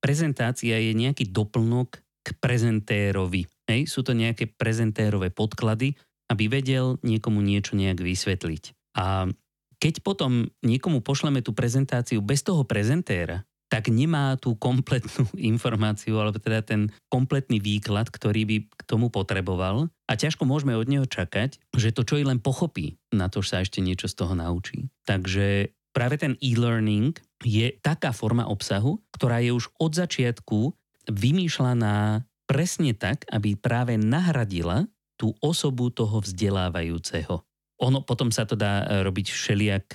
prezentácia 0.00 0.80
je 0.80 0.92
nejaký 0.96 1.28
doplnok 1.28 2.00
k 2.24 2.28
prezentérovi. 2.40 3.44
Hej, 3.68 3.92
sú 3.92 4.00
to 4.00 4.16
nejaké 4.16 4.48
prezentérové 4.48 5.28
podklady, 5.30 5.94
aby 6.32 6.48
vedel 6.48 6.96
niekomu 7.04 7.44
niečo 7.44 7.76
nejak 7.76 8.00
vysvetliť. 8.00 8.96
A 8.96 9.28
keď 9.80 10.04
potom 10.04 10.48
niekomu 10.64 11.00
pošleme 11.00 11.40
tú 11.40 11.52
prezentáciu 11.56 12.20
bez 12.20 12.44
toho 12.44 12.64
prezentéra, 12.64 13.44
tak 13.70 13.86
nemá 13.86 14.34
tú 14.36 14.58
kompletnú 14.58 15.30
informáciu, 15.54 16.18
alebo 16.18 16.42
teda 16.42 16.60
ten 16.66 16.90
kompletný 17.06 17.62
výklad, 17.62 18.10
ktorý 18.10 18.42
by 18.44 18.56
k 18.66 18.82
tomu 18.84 19.08
potreboval. 19.08 19.88
A 20.10 20.18
ťažko 20.18 20.42
môžeme 20.44 20.74
od 20.74 20.90
neho 20.90 21.06
čakať, 21.06 21.62
že 21.78 21.94
to 21.94 22.02
čo 22.02 22.18
i 22.18 22.26
len 22.26 22.42
pochopí, 22.42 22.98
na 23.14 23.30
to 23.30 23.40
sa 23.40 23.62
ešte 23.62 23.78
niečo 23.78 24.10
z 24.10 24.18
toho 24.18 24.34
naučí. 24.34 24.90
Takže 25.06 25.70
práve 25.94 26.18
ten 26.18 26.34
e-learning 26.42 27.14
je 27.46 27.70
taká 27.78 28.10
forma 28.10 28.44
obsahu, 28.50 28.98
ktorá 29.14 29.38
je 29.38 29.54
už 29.54 29.70
od 29.78 29.94
začiatku 29.94 30.74
vymýšľaná 31.08 32.26
presne 32.50 32.92
tak, 32.98 33.22
aby 33.30 33.54
práve 33.54 33.94
nahradila 33.94 34.90
tú 35.14 35.30
osobu 35.38 35.94
toho 35.94 36.18
vzdelávajúceho. 36.18 37.46
Ono 37.80 38.02
potom 38.02 38.34
sa 38.34 38.44
to 38.44 38.58
dá 38.58 38.82
e, 38.82 39.06
robiť 39.06 39.26
všelijak, 39.30 39.86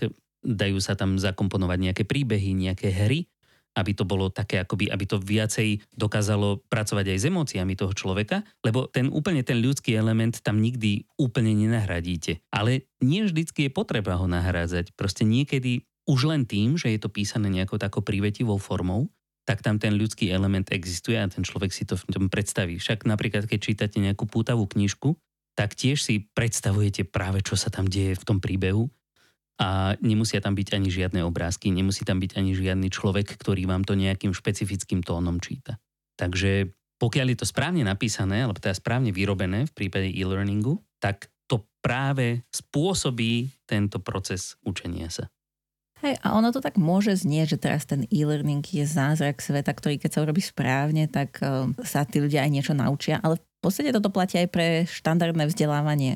dajú 0.45 0.77
sa 0.79 0.95
tam 0.95 1.19
zakomponovať 1.19 1.79
nejaké 1.81 2.03
príbehy, 2.07 2.55
nejaké 2.55 2.89
hry, 2.93 3.27
aby 3.75 3.91
to 3.91 4.07
bolo 4.07 4.31
také, 4.31 4.63
akoby, 4.63 4.87
aby 4.87 5.05
to 5.05 5.19
viacej 5.19 5.83
dokázalo 5.91 6.63
pracovať 6.71 7.05
aj 7.11 7.17
s 7.19 7.27
emóciami 7.27 7.73
toho 7.75 7.91
človeka, 7.91 8.41
lebo 8.63 8.87
ten 8.87 9.11
úplne 9.11 9.43
ten 9.43 9.59
ľudský 9.59 9.93
element 9.93 10.39
tam 10.39 10.63
nikdy 10.63 11.05
úplne 11.19 11.51
nenahradíte. 11.51 12.39
Ale 12.49 12.87
nie 13.03 13.27
vždycky 13.27 13.67
je 13.67 13.75
potreba 13.75 14.15
ho 14.15 14.25
nahrádzať. 14.25 14.95
Proste 14.95 15.27
niekedy 15.27 15.83
už 16.07 16.31
len 16.31 16.47
tým, 16.47 16.79
že 16.79 16.95
je 16.95 16.99
to 17.01 17.11
písané 17.11 17.51
nejakou 17.51 17.75
takou 17.75 17.99
prívetivou 17.99 18.57
formou, 18.61 19.11
tak 19.45 19.61
tam 19.61 19.77
ten 19.77 19.93
ľudský 19.93 20.33
element 20.33 20.65
existuje 20.73 21.21
a 21.21 21.29
ten 21.29 21.45
človek 21.45 21.69
si 21.69 21.85
to 21.85 21.93
v 21.93 22.05
tom 22.09 22.25
predstaví. 22.33 22.81
Však 22.81 23.05
napríklad, 23.05 23.45
keď 23.45 23.59
čítate 23.61 24.01
nejakú 24.01 24.25
pútavú 24.25 24.65
knižku, 24.65 25.13
tak 25.55 25.77
tiež 25.77 26.01
si 26.01 26.25
predstavujete 26.33 27.07
práve, 27.07 27.45
čo 27.45 27.55
sa 27.55 27.69
tam 27.69 27.85
deje 27.87 28.17
v 28.17 28.25
tom 28.27 28.37
príbehu 28.41 28.89
a 29.55 29.95
nemusia 30.03 30.43
tam 30.43 30.53
byť 30.53 30.75
ani 30.75 30.89
žiadne 30.91 31.21
obrázky, 31.23 31.71
nemusí 31.71 32.03
tam 32.03 32.19
byť 32.19 32.35
ani 32.35 32.51
žiadny 32.55 32.91
človek, 32.91 33.39
ktorý 33.39 33.67
vám 33.67 33.87
to 33.87 33.95
nejakým 33.95 34.35
špecifickým 34.35 34.99
tónom 34.99 35.39
číta. 35.39 35.79
Takže 36.19 36.75
pokiaľ 36.99 37.27
je 37.35 37.37
to 37.43 37.47
správne 37.47 37.83
napísané, 37.83 38.43
alebo 38.43 38.59
teda 38.59 38.75
správne 38.75 39.11
vyrobené 39.11 39.67
v 39.67 39.75
prípade 39.75 40.11
e-learningu, 40.11 40.79
tak 40.99 41.27
to 41.47 41.63
práve 41.83 42.43
spôsobí 42.51 43.51
tento 43.67 43.99
proces 43.99 44.55
učenia 44.63 45.11
sa. 45.11 45.27
Hej, 46.03 46.19
a 46.27 46.35
ono 46.35 46.51
to 46.51 46.59
tak 46.59 46.75
môže 46.75 47.23
znieť, 47.23 47.55
že 47.55 47.61
teraz 47.61 47.87
ten 47.87 48.03
e-learning 48.11 48.61
je 48.67 48.83
zázrak 48.83 49.39
sveta, 49.39 49.71
ktorý 49.71 49.95
keď 49.95 50.11
sa 50.11 50.23
urobí 50.27 50.43
správne, 50.43 51.07
tak 51.07 51.39
uh, 51.39 51.71
sa 51.87 52.03
tí 52.03 52.19
ľudia 52.19 52.43
aj 52.43 52.51
niečo 52.51 52.73
naučia, 52.75 53.23
ale 53.23 53.39
v 53.39 53.43
podstate 53.65 53.89
toto 53.89 54.13
platí 54.13 54.37
aj 54.37 54.47
pre 54.53 54.67
štandardné 54.85 55.49
vzdelávanie, 55.49 56.13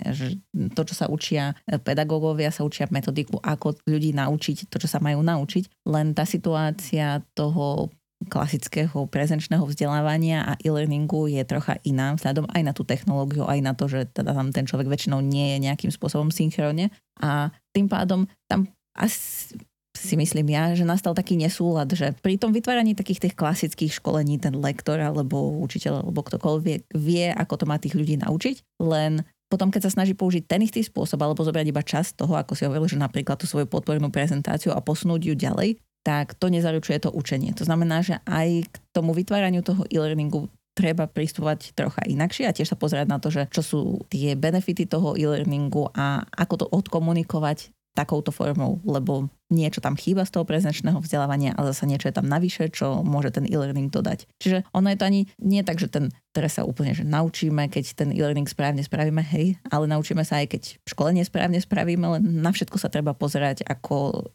to, 0.77 0.81
čo 0.85 0.93
sa 0.93 1.09
učia 1.09 1.57
e, 1.65 1.81
pedagógovia, 1.81 2.53
sa 2.53 2.61
učia 2.61 2.85
metodiku, 2.93 3.41
ako 3.41 3.81
ľudí 3.89 4.13
naučiť 4.13 4.69
to, 4.69 4.77
čo 4.77 4.85
sa 4.85 5.01
majú 5.01 5.25
naučiť, 5.25 5.89
len 5.89 6.13
tá 6.13 6.29
situácia 6.29 7.25
toho 7.33 7.89
klasického 8.27 9.07
prezenčného 9.07 9.63
vzdelávania 9.63 10.43
a 10.43 10.51
e-learningu 10.59 11.31
je 11.31 11.39
trocha 11.47 11.79
iná 11.87 12.11
vzhľadom 12.19 12.51
aj 12.51 12.61
na 12.67 12.73
tú 12.75 12.83
technológiu, 12.83 13.47
aj 13.47 13.59
na 13.63 13.71
to, 13.71 13.87
že 13.87 14.11
teda 14.11 14.35
tam 14.35 14.51
ten 14.51 14.67
človek 14.67 14.91
väčšinou 14.91 15.23
nie 15.23 15.55
je 15.55 15.63
nejakým 15.63 15.87
spôsobom 15.87 16.27
synchrone 16.27 16.91
a 17.23 17.47
tým 17.71 17.87
pádom 17.87 18.27
tam 18.51 18.67
asi, 18.91 19.55
si 19.97 20.15
myslím 20.15 20.53
ja, 20.53 20.73
že 20.77 20.85
nastal 20.85 21.17
taký 21.17 21.33
nesúlad, 21.35 21.89
že 21.89 22.13
pri 22.21 22.37
tom 22.37 22.53
vytváraní 22.53 22.93
takých 22.93 23.29
tých 23.29 23.35
klasických 23.35 23.97
školení 23.97 24.37
ten 24.37 24.53
lektor 24.53 25.01
alebo 25.01 25.59
učiteľ 25.65 26.05
alebo 26.05 26.21
ktokoľvek 26.21 26.93
vie, 26.93 27.25
ako 27.33 27.53
to 27.57 27.65
má 27.65 27.81
tých 27.81 27.97
ľudí 27.97 28.21
naučiť, 28.21 28.79
len 28.85 29.25
potom, 29.49 29.73
keď 29.73 29.89
sa 29.89 29.95
snaží 29.97 30.13
použiť 30.13 30.45
ten 30.45 30.61
istý 30.61 30.85
spôsob 30.85 31.17
alebo 31.25 31.41
zobrať 31.41 31.65
iba 31.65 31.81
čas 31.81 32.13
toho, 32.13 32.37
ako 32.37 32.53
si 32.53 32.69
hovoril, 32.69 32.85
že 32.85 33.01
napríklad 33.01 33.41
tú 33.41 33.49
svoju 33.49 33.65
podpornú 33.65 34.13
prezentáciu 34.13 34.69
a 34.77 34.79
posunúť 34.79 35.25
ju 35.25 35.33
ďalej, 35.33 35.81
tak 36.05 36.37
to 36.37 36.53
nezaručuje 36.53 37.01
to 37.01 37.09
učenie. 37.09 37.51
To 37.57 37.65
znamená, 37.65 38.05
že 38.05 38.21
aj 38.29 38.69
k 38.69 38.75
tomu 38.93 39.11
vytváraniu 39.17 39.65
toho 39.65 39.89
e-learningu 39.89 40.47
treba 40.77 41.09
pristupovať 41.09 41.75
trocha 41.75 42.05
inakšie 42.07 42.47
a 42.47 42.55
tiež 42.55 42.71
sa 42.71 42.79
pozerať 42.79 43.09
na 43.09 43.19
to, 43.19 43.33
že 43.33 43.49
čo 43.51 43.59
sú 43.65 43.81
tie 44.07 44.37
benefity 44.37 44.87
toho 44.87 45.17
e-learningu 45.17 45.91
a 45.91 46.23
ako 46.29 46.55
to 46.55 46.65
odkomunikovať 46.71 47.73
takouto 47.97 48.31
formou, 48.31 48.79
lebo 48.85 49.27
niečo 49.49 49.81
tam 49.81 49.97
chýba 49.97 50.23
z 50.23 50.37
toho 50.37 50.45
prezenčného 50.45 51.01
vzdelávania 51.01 51.57
a 51.57 51.65
zase 51.73 51.89
niečo 51.89 52.07
je 52.07 52.15
tam 52.15 52.29
navyše, 52.29 52.69
čo 52.69 53.01
môže 53.01 53.33
ten 53.33 53.49
e-learning 53.49 53.89
dodať. 53.89 54.29
Čiže 54.37 54.63
ono 54.71 54.93
je 54.93 54.97
to 55.01 55.07
ani 55.09 55.21
nie 55.41 55.61
tak, 55.65 55.81
že 55.81 55.89
ten, 55.89 56.13
teraz 56.31 56.61
sa 56.61 56.63
úplne 56.63 56.93
že 56.93 57.03
naučíme, 57.03 57.67
keď 57.67 57.97
ten 57.97 58.09
e-learning 58.13 58.45
správne 58.45 58.85
spravíme, 58.85 59.25
hej, 59.25 59.57
ale 59.73 59.89
naučíme 59.89 60.21
sa 60.21 60.39
aj 60.39 60.53
keď 60.53 60.61
školenie 60.85 61.25
správne 61.25 61.57
spravíme, 61.57 62.05
len 62.19 62.23
na 62.39 62.53
všetko 62.53 62.77
sa 62.77 62.93
treba 62.93 63.17
pozerať 63.17 63.65
ako 63.65 64.29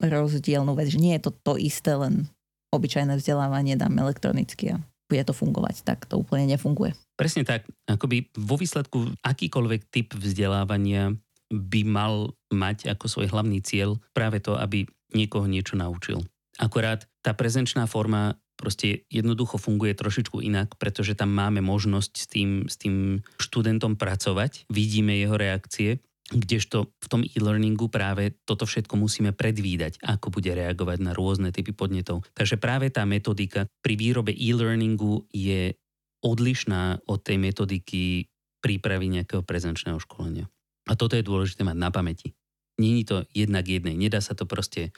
rozdielnú 0.00 0.72
vec, 0.76 0.92
že 0.92 1.00
nie 1.00 1.16
je 1.16 1.28
to 1.28 1.32
to 1.32 1.52
isté, 1.60 1.92
len 1.96 2.28
obyčajné 2.70 3.16
vzdelávanie 3.18 3.74
dáme 3.74 4.00
elektronicky 4.00 4.76
a 4.76 4.80
bude 5.10 5.26
to 5.26 5.34
fungovať. 5.34 5.82
Tak 5.82 6.06
to 6.06 6.22
úplne 6.22 6.46
nefunguje. 6.46 6.94
Presne 7.18 7.42
tak. 7.42 7.66
Akoby 7.90 8.30
vo 8.38 8.54
výsledku 8.54 9.10
akýkoľvek 9.26 9.80
typ 9.90 10.14
vzdelávania 10.14 11.18
by 11.50 11.82
mal 11.82 12.32
mať 12.54 12.94
ako 12.94 13.06
svoj 13.10 13.26
hlavný 13.34 13.60
cieľ 13.60 13.98
práve 14.14 14.38
to, 14.38 14.54
aby 14.54 14.86
niekoho 15.12 15.50
niečo 15.50 15.74
naučil. 15.74 16.22
Akorát 16.56 17.04
tá 17.20 17.34
prezenčná 17.34 17.90
forma 17.90 18.38
proste 18.54 19.08
jednoducho 19.08 19.56
funguje 19.56 19.96
trošičku 19.96 20.44
inak, 20.44 20.76
pretože 20.76 21.16
tam 21.16 21.32
máme 21.32 21.64
možnosť 21.64 22.12
s 22.12 22.26
tým, 22.28 22.50
s 22.68 22.76
tým 22.76 23.24
študentom 23.40 23.96
pracovať, 23.96 24.68
vidíme 24.68 25.16
jeho 25.16 25.40
reakcie, 25.40 26.04
kdežto 26.30 26.94
v 27.00 27.06
tom 27.10 27.26
e-learningu 27.26 27.90
práve 27.90 28.38
toto 28.46 28.68
všetko 28.68 28.94
musíme 28.94 29.34
predvídať, 29.34 29.98
ako 30.04 30.30
bude 30.30 30.52
reagovať 30.54 30.98
na 31.02 31.16
rôzne 31.16 31.50
typy 31.50 31.74
podnetov. 31.74 32.22
Takže 32.36 32.60
práve 32.60 32.92
tá 32.94 33.02
metodika 33.02 33.66
pri 33.82 33.98
výrobe 33.98 34.30
e-learningu 34.30 35.26
je 35.34 35.74
odlišná 36.22 37.02
od 37.08 37.18
tej 37.24 37.40
metodiky 37.40 38.28
prípravy 38.60 39.08
nejakého 39.08 39.42
prezenčného 39.42 39.98
školenia. 39.98 40.46
A 40.90 40.98
toto 40.98 41.14
je 41.14 41.22
dôležité 41.22 41.62
mať 41.62 41.78
na 41.78 41.94
pamäti. 41.94 42.34
Není 42.82 43.06
to 43.06 43.22
jednak 43.30 43.70
jednej, 43.70 43.94
nedá 43.94 44.18
sa 44.18 44.34
to 44.34 44.44
proste... 44.44 44.90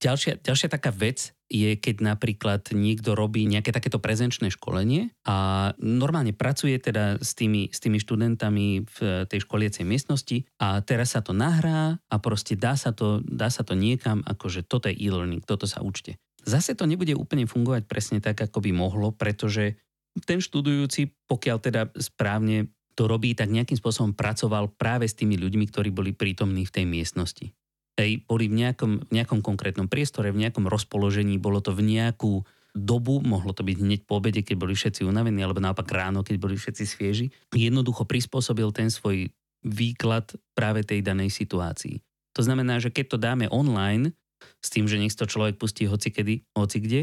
Ďalšia, 0.00 0.40
ďalšia 0.40 0.72
taká 0.72 0.96
vec 0.96 1.36
je, 1.52 1.76
keď 1.76 2.00
napríklad 2.00 2.72
niekto 2.72 3.12
robí 3.12 3.44
nejaké 3.44 3.68
takéto 3.68 4.00
prezenčné 4.00 4.48
školenie 4.48 5.12
a 5.28 5.68
normálne 5.76 6.32
pracuje 6.32 6.72
teda 6.80 7.20
s 7.20 7.36
tými, 7.36 7.68
s 7.68 7.84
tými 7.84 8.00
študentami 8.00 8.88
v 8.88 8.98
tej 9.28 9.44
školiecej 9.44 9.84
miestnosti 9.84 10.48
a 10.56 10.80
teraz 10.80 11.12
sa 11.12 11.20
to 11.20 11.36
nahrá 11.36 12.00
a 12.00 12.16
proste 12.16 12.56
dá 12.56 12.80
sa 12.80 12.96
to, 12.96 13.20
dá 13.20 13.52
sa 13.52 13.60
to 13.60 13.76
niekam, 13.76 14.24
akože 14.24 14.64
toto 14.64 14.88
je 14.88 14.96
e-learning, 14.96 15.44
toto 15.44 15.68
sa 15.68 15.84
učte. 15.84 16.16
Zase 16.48 16.72
to 16.72 16.88
nebude 16.88 17.12
úplne 17.12 17.44
fungovať 17.44 17.84
presne 17.84 18.24
tak, 18.24 18.40
ako 18.40 18.64
by 18.64 18.72
mohlo, 18.72 19.12
pretože 19.12 19.76
ten 20.24 20.40
študujúci, 20.40 21.12
pokiaľ 21.28 21.56
teda 21.60 21.82
správne 22.00 22.72
to 23.00 23.08
robí, 23.08 23.32
tak 23.32 23.48
nejakým 23.48 23.80
spôsobom 23.80 24.12
pracoval 24.12 24.76
práve 24.76 25.08
s 25.08 25.16
tými 25.16 25.40
ľuďmi, 25.40 25.64
ktorí 25.72 25.88
boli 25.88 26.12
prítomní 26.12 26.68
v 26.68 26.74
tej 26.76 26.84
miestnosti. 26.84 27.48
Hej, 27.96 28.28
boli 28.28 28.52
v 28.52 28.60
nejakom, 28.60 29.08
v 29.08 29.10
nejakom 29.16 29.40
konkrétnom 29.40 29.88
priestore, 29.88 30.28
v 30.28 30.44
nejakom 30.44 30.68
rozpoložení, 30.68 31.40
bolo 31.40 31.64
to 31.64 31.72
v 31.72 31.96
nejakú 31.96 32.44
dobu, 32.76 33.24
mohlo 33.24 33.56
to 33.56 33.64
byť 33.64 33.76
hneď 33.80 34.00
po 34.04 34.20
obede, 34.20 34.44
keď 34.44 34.56
boli 34.60 34.76
všetci 34.76 35.08
unavení, 35.08 35.40
alebo 35.40 35.64
naopak 35.64 35.88
ráno, 35.88 36.20
keď 36.20 36.36
boli 36.36 36.60
všetci 36.60 36.84
svieži. 36.84 37.26
Jednoducho 37.56 38.04
prispôsobil 38.04 38.68
ten 38.76 38.92
svoj 38.92 39.32
výklad 39.64 40.36
práve 40.52 40.84
tej 40.84 41.00
danej 41.00 41.32
situácii. 41.32 41.98
To 42.36 42.44
znamená, 42.44 42.78
že 42.78 42.92
keď 42.92 43.16
to 43.16 43.18
dáme 43.18 43.48
online, 43.50 44.12
s 44.60 44.68
tým, 44.72 44.88
že 44.88 45.00
nech 45.00 45.12
to 45.12 45.28
človek 45.28 45.60
pustí 45.60 45.84
hoci 45.84 46.12
kedy, 46.12 46.44
hoci 46.56 46.78
kde, 46.80 47.02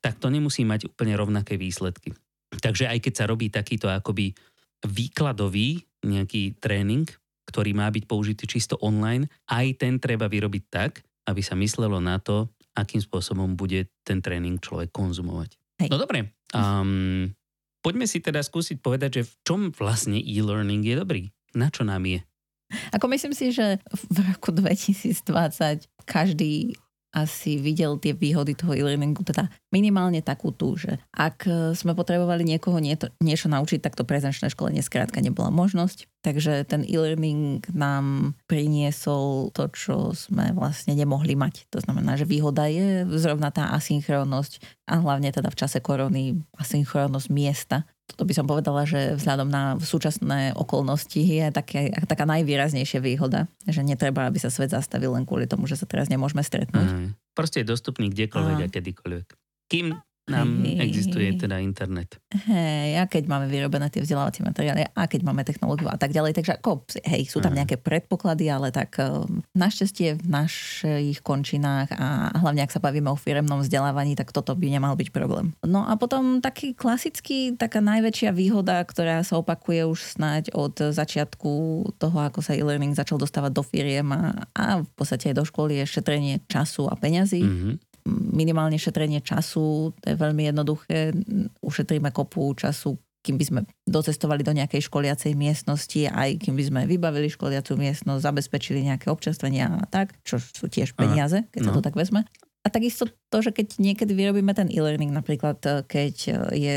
tak 0.00 0.16
to 0.22 0.32
nemusí 0.32 0.64
mať 0.64 0.88
úplne 0.88 1.18
rovnaké 1.18 1.60
výsledky. 1.60 2.14
Takže 2.48 2.88
aj 2.88 2.98
keď 3.04 3.12
sa 3.12 3.28
robí 3.28 3.52
takýto 3.52 3.92
akoby 3.92 4.32
výkladový 4.86 5.82
nejaký 6.04 6.58
tréning, 6.62 7.08
ktorý 7.48 7.74
má 7.74 7.88
byť 7.88 8.04
použitý 8.04 8.44
čisto 8.46 8.76
online, 8.84 9.26
aj 9.48 9.80
ten 9.80 9.96
treba 9.98 10.28
vyrobiť 10.28 10.64
tak, 10.68 11.02
aby 11.26 11.40
sa 11.40 11.56
myslelo 11.58 11.98
na 11.98 12.20
to, 12.20 12.48
akým 12.76 13.02
spôsobom 13.02 13.58
bude 13.58 13.90
ten 14.06 14.22
tréning 14.22 14.60
človek 14.62 14.92
konzumovať. 14.94 15.58
Hej. 15.82 15.88
No 15.90 15.98
dobre, 15.98 16.36
um, 16.54 17.30
poďme 17.82 18.06
si 18.06 18.22
teda 18.22 18.44
skúsiť 18.44 18.78
povedať, 18.78 19.22
že 19.22 19.26
v 19.26 19.34
čom 19.42 19.60
vlastne 19.74 20.18
e-learning 20.18 20.84
je 20.86 20.94
dobrý. 20.94 21.22
Na 21.56 21.72
čo 21.72 21.82
nám 21.82 22.04
je? 22.06 22.20
Ako 22.92 23.08
myslím 23.08 23.32
si, 23.32 23.48
že 23.48 23.80
v 24.12 24.16
roku 24.28 24.52
2020 24.52 25.24
každý 26.04 26.76
asi 27.08 27.56
videl 27.56 27.96
tie 27.96 28.12
výhody 28.12 28.52
toho 28.52 28.76
e-learningu, 28.76 29.24
teda 29.24 29.48
minimálne 29.72 30.20
takú 30.20 30.52
tú, 30.52 30.76
že 30.76 31.00
ak 31.16 31.48
sme 31.72 31.96
potrebovali 31.96 32.44
niekoho 32.44 32.76
niečo 32.80 33.48
naučiť, 33.48 33.80
tak 33.80 33.96
to 33.96 34.04
prezenčné 34.04 34.52
školenie 34.52 34.84
skrátka 34.84 35.24
nebola 35.24 35.48
možnosť. 35.48 36.04
Takže 36.20 36.68
ten 36.68 36.84
e-learning 36.84 37.64
nám 37.72 38.36
priniesol 38.44 39.48
to, 39.56 39.72
čo 39.72 40.12
sme 40.12 40.52
vlastne 40.52 40.92
nemohli 40.92 41.32
mať. 41.32 41.70
To 41.72 41.80
znamená, 41.80 42.20
že 42.20 42.28
výhoda 42.28 42.68
je 42.68 43.08
zrovna 43.16 43.48
tá 43.48 43.72
asynchronnosť 43.72 44.84
a 44.92 45.00
hlavne 45.00 45.32
teda 45.32 45.48
v 45.48 45.58
čase 45.58 45.80
korony 45.80 46.44
asynchronnosť 46.60 47.28
miesta 47.32 47.88
toto 48.08 48.24
by 48.24 48.32
som 48.32 48.48
povedala, 48.48 48.88
že 48.88 49.20
vzhľadom 49.20 49.48
na 49.52 49.76
súčasné 49.76 50.56
okolnosti 50.56 51.20
je 51.20 51.52
také, 51.52 51.92
taká 52.08 52.24
najvýraznejšia 52.24 53.04
výhoda, 53.04 53.44
že 53.68 53.84
netreba, 53.84 54.24
aby 54.24 54.40
sa 54.40 54.48
svet 54.48 54.72
zastavil 54.72 55.12
len 55.12 55.28
kvôli 55.28 55.44
tomu, 55.44 55.68
že 55.68 55.76
sa 55.76 55.84
teraz 55.84 56.08
nemôžeme 56.08 56.40
stretnúť. 56.40 56.88
Mm. 56.88 57.08
Proste 57.36 57.60
je 57.62 57.68
dostupný 57.68 58.08
kdekoľvek 58.08 58.58
a, 58.64 58.66
a 58.66 58.72
kedykoľvek. 58.72 59.26
Kým 59.68 59.92
nám 60.28 60.62
hej, 60.62 60.78
existuje 60.84 61.28
teda 61.34 61.58
internet. 61.58 62.20
Hej, 62.48 63.00
a 63.00 63.04
keď 63.08 63.24
máme 63.26 63.46
vyrobené 63.48 63.88
tie 63.88 64.04
vzdelávacie 64.04 64.44
materiály, 64.44 64.84
a 64.92 65.02
keď 65.08 65.20
máme 65.24 65.42
technológiu 65.42 65.88
a 65.88 65.96
tak 65.96 66.12
ďalej. 66.12 66.36
Takže 66.36 66.60
ako, 66.60 66.84
hej, 67.08 67.26
sú 67.26 67.40
tam 67.40 67.56
nejaké 67.56 67.80
predpoklady, 67.80 68.52
ale 68.52 68.68
tak 68.68 69.00
um, 69.00 69.40
našťastie 69.56 70.20
v 70.20 70.26
našich 70.28 71.24
končinách 71.24 71.92
a 71.96 72.30
hlavne 72.36 72.62
ak 72.62 72.72
sa 72.72 72.84
bavíme 72.84 73.08
o 73.08 73.18
firemnom 73.18 73.64
vzdelávaní, 73.64 74.14
tak 74.14 74.30
toto 74.30 74.52
by 74.52 74.68
nemal 74.68 74.94
byť 74.94 75.08
problém. 75.10 75.56
No 75.64 75.88
a 75.88 75.96
potom 75.96 76.44
taký 76.44 76.76
klasický, 76.76 77.56
taká 77.56 77.80
najväčšia 77.80 78.30
výhoda, 78.30 78.84
ktorá 78.84 79.24
sa 79.24 79.40
opakuje 79.40 79.88
už 79.88 80.18
snáď 80.18 80.52
od 80.52 80.76
začiatku 80.92 81.50
toho, 81.96 82.18
ako 82.20 82.44
sa 82.44 82.52
e-learning 82.54 82.92
začal 82.92 83.16
dostávať 83.16 83.52
do 83.56 83.64
firiem 83.64 84.08
a, 84.12 84.46
a 84.52 84.64
v 84.84 84.90
podstate 84.94 85.32
aj 85.32 85.36
do 85.40 85.44
školy 85.48 85.80
je 85.82 85.84
šetrenie 85.88 86.44
času 86.46 86.86
a 86.86 86.94
peňazí. 86.94 87.42
Mm-hmm 87.42 87.87
minimálne 88.32 88.80
šetrenie 88.80 89.20
času, 89.20 89.92
to 89.92 90.06
je 90.08 90.16
veľmi 90.16 90.48
jednoduché. 90.48 91.12
Ušetríme 91.60 92.10
kopu 92.10 92.56
času, 92.56 92.96
kým 93.22 93.36
by 93.36 93.44
sme 93.44 93.60
docestovali 93.84 94.40
do 94.40 94.56
nejakej 94.56 94.88
školiacej 94.88 95.36
miestnosti, 95.36 96.08
aj 96.08 96.40
kým 96.40 96.54
by 96.56 96.64
sme 96.64 96.80
vybavili 96.88 97.28
školiacu 97.28 97.76
miestnosť, 97.76 98.24
zabezpečili 98.24 98.88
nejaké 98.88 99.12
občerstvenia 99.12 99.84
a 99.84 99.86
tak, 99.90 100.16
čo 100.24 100.40
sú 100.40 100.70
tiež 100.70 100.96
peniaze, 100.96 101.44
keď 101.52 101.60
sa 101.68 101.72
to 101.74 101.82
no. 101.82 101.86
tak 101.86 101.98
vezme. 101.98 102.24
A 102.66 102.74
takisto 102.74 103.08
to, 103.32 103.38
že 103.40 103.54
keď 103.54 103.80
niekedy 103.80 104.12
vyrobíme 104.12 104.52
ten 104.52 104.68
e-learning, 104.68 105.14
napríklad 105.14 105.62
keď 105.88 106.14
je, 106.52 106.76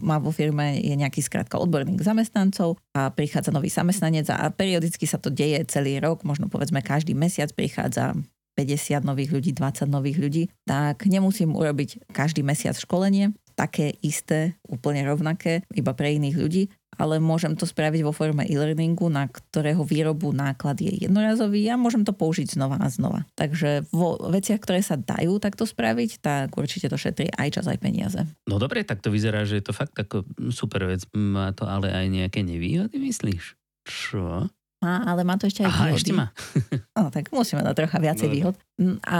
má 0.00 0.16
vo 0.16 0.32
firme 0.32 0.80
je 0.80 0.94
nejaký 0.96 1.20
skrátka 1.20 1.60
odborník 1.60 2.00
zamestnancov 2.00 2.80
a 2.96 3.12
prichádza 3.12 3.52
nový 3.52 3.68
zamestnanec 3.68 4.32
a 4.32 4.48
periodicky 4.48 5.04
sa 5.04 5.20
to 5.20 5.28
deje 5.28 5.60
celý 5.68 6.00
rok, 6.00 6.24
možno 6.24 6.48
povedzme 6.48 6.80
každý 6.80 7.12
mesiac 7.12 7.52
prichádza 7.52 8.16
50 8.56 9.04
nových 9.04 9.30
ľudí, 9.36 9.52
20 9.52 9.86
nových 9.86 10.18
ľudí, 10.18 10.42
tak 10.64 11.04
nemusím 11.04 11.52
urobiť 11.52 12.08
každý 12.10 12.40
mesiac 12.40 12.74
školenie, 12.74 13.36
také 13.56 13.96
isté, 14.04 14.56
úplne 14.68 15.04
rovnaké, 15.04 15.64
iba 15.72 15.96
pre 15.96 16.16
iných 16.16 16.36
ľudí, 16.36 16.64
ale 16.96 17.20
môžem 17.20 17.52
to 17.56 17.68
spraviť 17.68 18.00
vo 18.04 18.12
forme 18.12 18.48
e-learningu, 18.48 19.12
na 19.12 19.28
ktorého 19.28 19.84
výrobu 19.84 20.32
náklad 20.32 20.80
je 20.80 20.92
jednorazový 21.04 21.68
a 21.68 21.76
môžem 21.76 22.04
to 22.04 22.16
použiť 22.16 22.56
znova 22.56 22.80
a 22.80 22.88
znova. 22.88 23.28
Takže 23.36 23.88
vo 23.92 24.16
veciach, 24.16 24.60
ktoré 24.60 24.80
sa 24.80 24.96
dajú 24.96 25.36
takto 25.36 25.68
spraviť, 25.68 26.10
tak 26.24 26.56
určite 26.56 26.88
to 26.88 26.96
šetrí 26.96 27.28
aj 27.36 27.60
čas, 27.60 27.66
aj 27.68 27.80
peniaze. 27.80 28.20
No 28.48 28.56
dobre, 28.56 28.84
tak 28.84 29.04
to 29.04 29.12
vyzerá, 29.12 29.44
že 29.44 29.60
je 29.60 29.64
to 29.68 29.76
fakt 29.76 29.96
ako 29.96 30.24
super 30.48 30.88
vec. 30.88 31.04
Má 31.12 31.52
to 31.52 31.68
ale 31.68 31.92
aj 31.92 32.06
nejaké 32.08 32.40
nevýhody, 32.40 32.96
myslíš? 32.96 33.56
Čo? 33.86 34.48
Má, 34.84 35.08
ale 35.08 35.24
má 35.24 35.40
to 35.40 35.48
ešte 35.48 35.64
aj 35.64 35.70
Aha, 35.72 35.84
výhody. 35.88 35.98
ešte 36.00 36.12
má. 36.12 36.26
no, 36.96 37.08
tak 37.08 37.32
musíme 37.32 37.64
dať 37.64 37.74
trocha 37.76 37.98
viacej 38.00 38.28
no, 38.28 38.32
výhod. 38.32 38.54
Mm, 38.76 38.96
a 39.08 39.16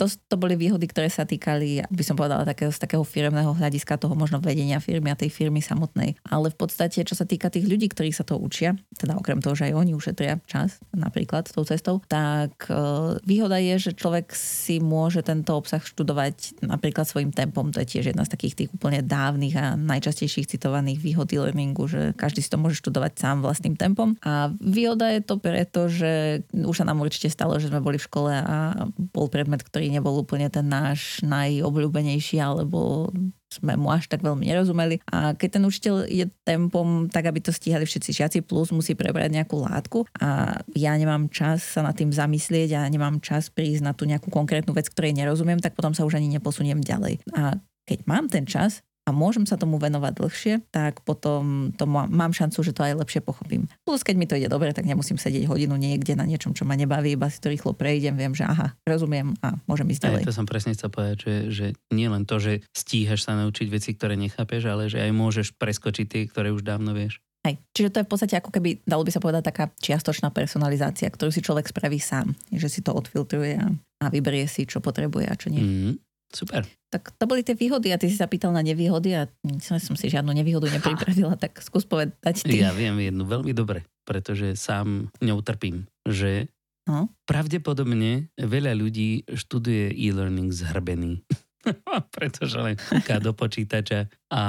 to, 0.00 0.08
to 0.08 0.40
boli 0.40 0.56
výhody, 0.56 0.88
ktoré 0.88 1.12
sa 1.12 1.28
týkali, 1.28 1.84
by 1.84 2.00
som 2.00 2.16
povedala, 2.16 2.48
takého, 2.48 2.72
z 2.72 2.80
takého 2.80 3.04
firmného 3.04 3.52
hľadiska 3.52 4.00
toho 4.00 4.16
možno 4.16 4.40
vedenia 4.40 4.80
firmy 4.80 5.12
a 5.12 5.20
tej 5.20 5.28
firmy 5.28 5.60
samotnej. 5.60 6.16
Ale 6.24 6.48
v 6.48 6.56
podstate, 6.56 7.04
čo 7.04 7.12
sa 7.12 7.28
týka 7.28 7.52
tých 7.52 7.68
ľudí, 7.68 7.92
ktorí 7.92 8.08
sa 8.08 8.24
to 8.24 8.40
učia, 8.40 8.80
teda 8.96 9.20
okrem 9.20 9.44
toho, 9.44 9.52
že 9.52 9.68
aj 9.68 9.76
oni 9.76 9.92
ušetria 9.92 10.40
čas 10.48 10.80
napríklad 10.96 11.52
tou 11.52 11.68
cestou, 11.68 12.00
tak 12.08 12.64
e, 12.72 13.20
výhoda 13.28 13.60
je, 13.60 13.92
že 13.92 13.92
človek 13.92 14.32
si 14.32 14.80
môže 14.80 15.20
tento 15.20 15.52
obsah 15.52 15.84
študovať 15.84 16.64
napríklad 16.64 17.04
svojim 17.04 17.28
tempom. 17.36 17.68
To 17.68 17.84
je 17.84 18.00
tiež 18.00 18.16
jedna 18.16 18.24
z 18.24 18.32
takých 18.32 18.54
tých 18.64 18.70
úplne 18.72 19.04
dávnych 19.04 19.52
a 19.60 19.76
najčastejších 19.76 20.48
citovaných 20.48 20.96
výhod 20.96 21.28
e-learningu, 21.28 21.84
že 21.84 22.16
každý 22.16 22.40
si 22.40 22.48
to 22.48 22.56
môže 22.56 22.80
študovať 22.80 23.20
sám 23.20 23.44
vlastným 23.44 23.76
tempom. 23.76 24.16
A 24.24 24.48
výhoda 24.56 25.12
je 25.12 25.20
to 25.20 25.36
preto, 25.36 25.92
že 25.92 26.40
už 26.56 26.80
sa 26.80 26.88
nám 26.88 27.04
určite 27.04 27.28
stalo, 27.28 27.60
že 27.60 27.68
sme 27.68 27.84
boli 27.84 28.00
v 28.00 28.06
škole 28.08 28.32
a 28.32 28.88
bol 29.12 29.28
predmet, 29.28 29.60
ktorý 29.60 29.89
nebol 29.90 30.22
úplne 30.22 30.46
ten 30.48 30.66
náš 30.66 31.20
najobľúbenejší, 31.26 32.38
alebo 32.38 33.10
sme 33.50 33.74
mu 33.74 33.90
až 33.90 34.06
tak 34.06 34.22
veľmi 34.22 34.46
nerozumeli. 34.46 35.02
A 35.10 35.34
keď 35.34 35.58
ten 35.58 35.64
učiteľ 35.66 35.94
ide 36.06 36.30
tempom 36.46 37.10
tak, 37.10 37.26
aby 37.26 37.42
to 37.42 37.50
stíhali 37.50 37.82
všetci 37.82 38.10
žiaci, 38.14 38.38
plus 38.46 38.70
musí 38.70 38.94
prebrať 38.94 39.34
nejakú 39.34 39.58
látku 39.58 40.06
a 40.22 40.62
ja 40.78 40.94
nemám 40.94 41.26
čas 41.34 41.66
sa 41.66 41.82
nad 41.82 41.98
tým 41.98 42.14
zamyslieť 42.14 42.78
a 42.78 42.86
nemám 42.86 43.18
čas 43.18 43.50
prísť 43.50 43.82
na 43.82 43.92
tú 43.92 44.06
nejakú 44.06 44.30
konkrétnu 44.30 44.70
vec, 44.70 44.86
ktorej 44.86 45.18
nerozumiem, 45.18 45.58
tak 45.58 45.74
potom 45.74 45.90
sa 45.90 46.06
už 46.06 46.22
ani 46.22 46.30
neposuniem 46.30 46.78
ďalej. 46.78 47.18
A 47.34 47.58
keď 47.90 48.06
mám 48.06 48.30
ten 48.30 48.46
čas, 48.46 48.86
a 49.10 49.14
môžem 49.14 49.42
sa 49.42 49.58
tomu 49.58 49.82
venovať 49.82 50.12
dlhšie, 50.14 50.54
tak 50.70 51.02
potom 51.02 51.74
to 51.74 51.82
má, 51.90 52.06
mám 52.06 52.30
šancu, 52.30 52.62
že 52.62 52.70
to 52.70 52.86
aj 52.86 52.94
lepšie 53.02 53.18
pochopím. 53.18 53.66
Plus, 53.82 54.06
keď 54.06 54.14
mi 54.14 54.30
to 54.30 54.38
ide 54.38 54.46
dobre, 54.46 54.70
tak 54.70 54.86
nemusím 54.86 55.18
sedieť 55.18 55.50
hodinu 55.50 55.74
niekde 55.74 56.14
na 56.14 56.22
niečom, 56.22 56.54
čo 56.54 56.62
ma 56.62 56.78
nebaví, 56.78 57.18
iba 57.18 57.26
si 57.26 57.42
to 57.42 57.50
rýchlo 57.50 57.74
prejdem, 57.74 58.14
viem, 58.14 58.30
že 58.30 58.46
aha, 58.46 58.78
rozumiem 58.86 59.34
a 59.42 59.58
môžem 59.66 59.90
ísť 59.90 60.06
ďalej. 60.06 60.22
Aj 60.22 60.30
to 60.30 60.38
som 60.38 60.46
presne 60.46 60.78
chcel 60.78 60.94
povedať, 60.94 61.26
že, 61.26 61.34
že 61.50 61.66
nie 61.90 62.06
len 62.06 62.22
to, 62.22 62.38
že 62.38 62.62
stíhaš 62.70 63.26
sa 63.26 63.34
naučiť 63.34 63.66
veci, 63.66 63.90
ktoré 63.98 64.14
nechápeš, 64.14 64.62
ale 64.70 64.86
že 64.86 65.02
aj 65.02 65.10
môžeš 65.10 65.58
preskočiť 65.58 66.06
tie, 66.06 66.22
ktoré 66.30 66.54
už 66.54 66.62
dávno 66.62 66.94
vieš. 66.94 67.18
Hej. 67.40 67.56
Čiže 67.72 67.88
to 67.88 67.98
je 68.00 68.06
v 68.06 68.12
podstate 68.12 68.34
ako 68.36 68.52
keby, 68.52 68.84
dalo 68.84 69.00
by 69.00 69.10
sa 69.16 69.20
povedať, 69.24 69.48
taká 69.48 69.72
čiastočná 69.80 70.28
personalizácia, 70.28 71.08
ktorú 71.08 71.32
si 71.32 71.40
človek 71.40 71.72
spraví 71.72 71.96
sám. 71.96 72.36
Že 72.52 72.68
si 72.68 72.80
to 72.84 72.92
odfiltruje 72.92 73.56
a, 73.56 73.72
a 74.04 74.06
vyberie 74.12 74.44
si, 74.44 74.68
čo 74.68 74.84
potrebuje 74.84 75.24
a 75.24 75.34
čo 75.40 75.48
nie. 75.48 75.64
Mm, 75.64 75.92
super. 76.30 76.66
Tak 76.90 77.14
to 77.14 77.24
boli 77.30 77.46
tie 77.46 77.54
výhody 77.54 77.94
a 77.94 78.00
ty 78.00 78.10
si 78.10 78.18
sa 78.18 78.26
pýtal 78.26 78.50
na 78.50 78.62
nevýhody 78.66 79.14
a 79.14 79.30
som, 79.62 79.78
si 79.78 80.10
žiadnu 80.10 80.34
nevýhodu 80.34 80.66
nepripravila, 80.70 81.38
tak 81.38 81.62
skús 81.62 81.86
povedať 81.86 82.42
ty. 82.42 82.62
Ja 82.62 82.74
viem 82.74 82.98
jednu 82.98 83.26
veľmi 83.26 83.54
dobre, 83.54 83.86
pretože 84.02 84.58
sám 84.58 85.10
ňou 85.22 85.38
trpím, 85.42 85.86
že 86.02 86.50
no? 86.90 87.10
pravdepodobne 87.30 88.30
veľa 88.38 88.74
ľudí 88.74 89.26
študuje 89.30 89.94
e-learning 89.94 90.50
zhrbený. 90.50 91.22
pretože 92.16 92.56
len 92.56 92.80
kúka 92.80 93.20
do 93.20 93.36
počítača 93.36 94.08
a 94.32 94.42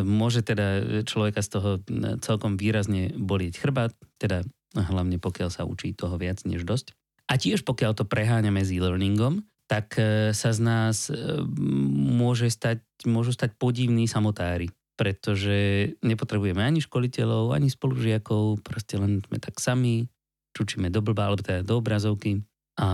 môže 0.00 0.40
teda 0.40 1.04
človeka 1.04 1.44
z 1.44 1.48
toho 1.52 1.70
celkom 2.24 2.56
výrazne 2.56 3.12
bolieť 3.12 3.60
chrbát, 3.60 3.92
teda 4.16 4.48
hlavne 4.72 5.20
pokiaľ 5.20 5.50
sa 5.52 5.68
učí 5.68 5.92
toho 5.92 6.16
viac 6.16 6.40
než 6.48 6.64
dosť. 6.64 6.96
A 7.30 7.38
tiež 7.38 7.62
pokiaľ 7.62 7.94
to 7.94 8.04
preháňame 8.08 8.58
s 8.64 8.74
e-learningom, 8.74 9.46
tak 9.70 9.94
e, 10.02 10.34
sa 10.34 10.50
z 10.50 10.60
nás 10.66 11.06
e, 11.06 11.14
môže 12.10 12.50
stať, 12.50 12.82
môžu 13.06 13.30
stať 13.30 13.54
podivní 13.54 14.10
samotári 14.10 14.74
pretože 15.00 15.56
nepotrebujeme 16.04 16.60
ani 16.60 16.84
školiteľov, 16.84 17.56
ani 17.56 17.72
spolužiakov, 17.72 18.60
proste 18.60 19.00
len 19.00 19.24
sme 19.24 19.40
tak 19.40 19.56
sami, 19.56 20.04
čučíme 20.52 20.92
do 20.92 21.00
blba, 21.00 21.32
alebo 21.32 21.40
teda 21.40 21.64
do 21.64 21.80
obrazovky 21.80 22.44
a 22.76 22.88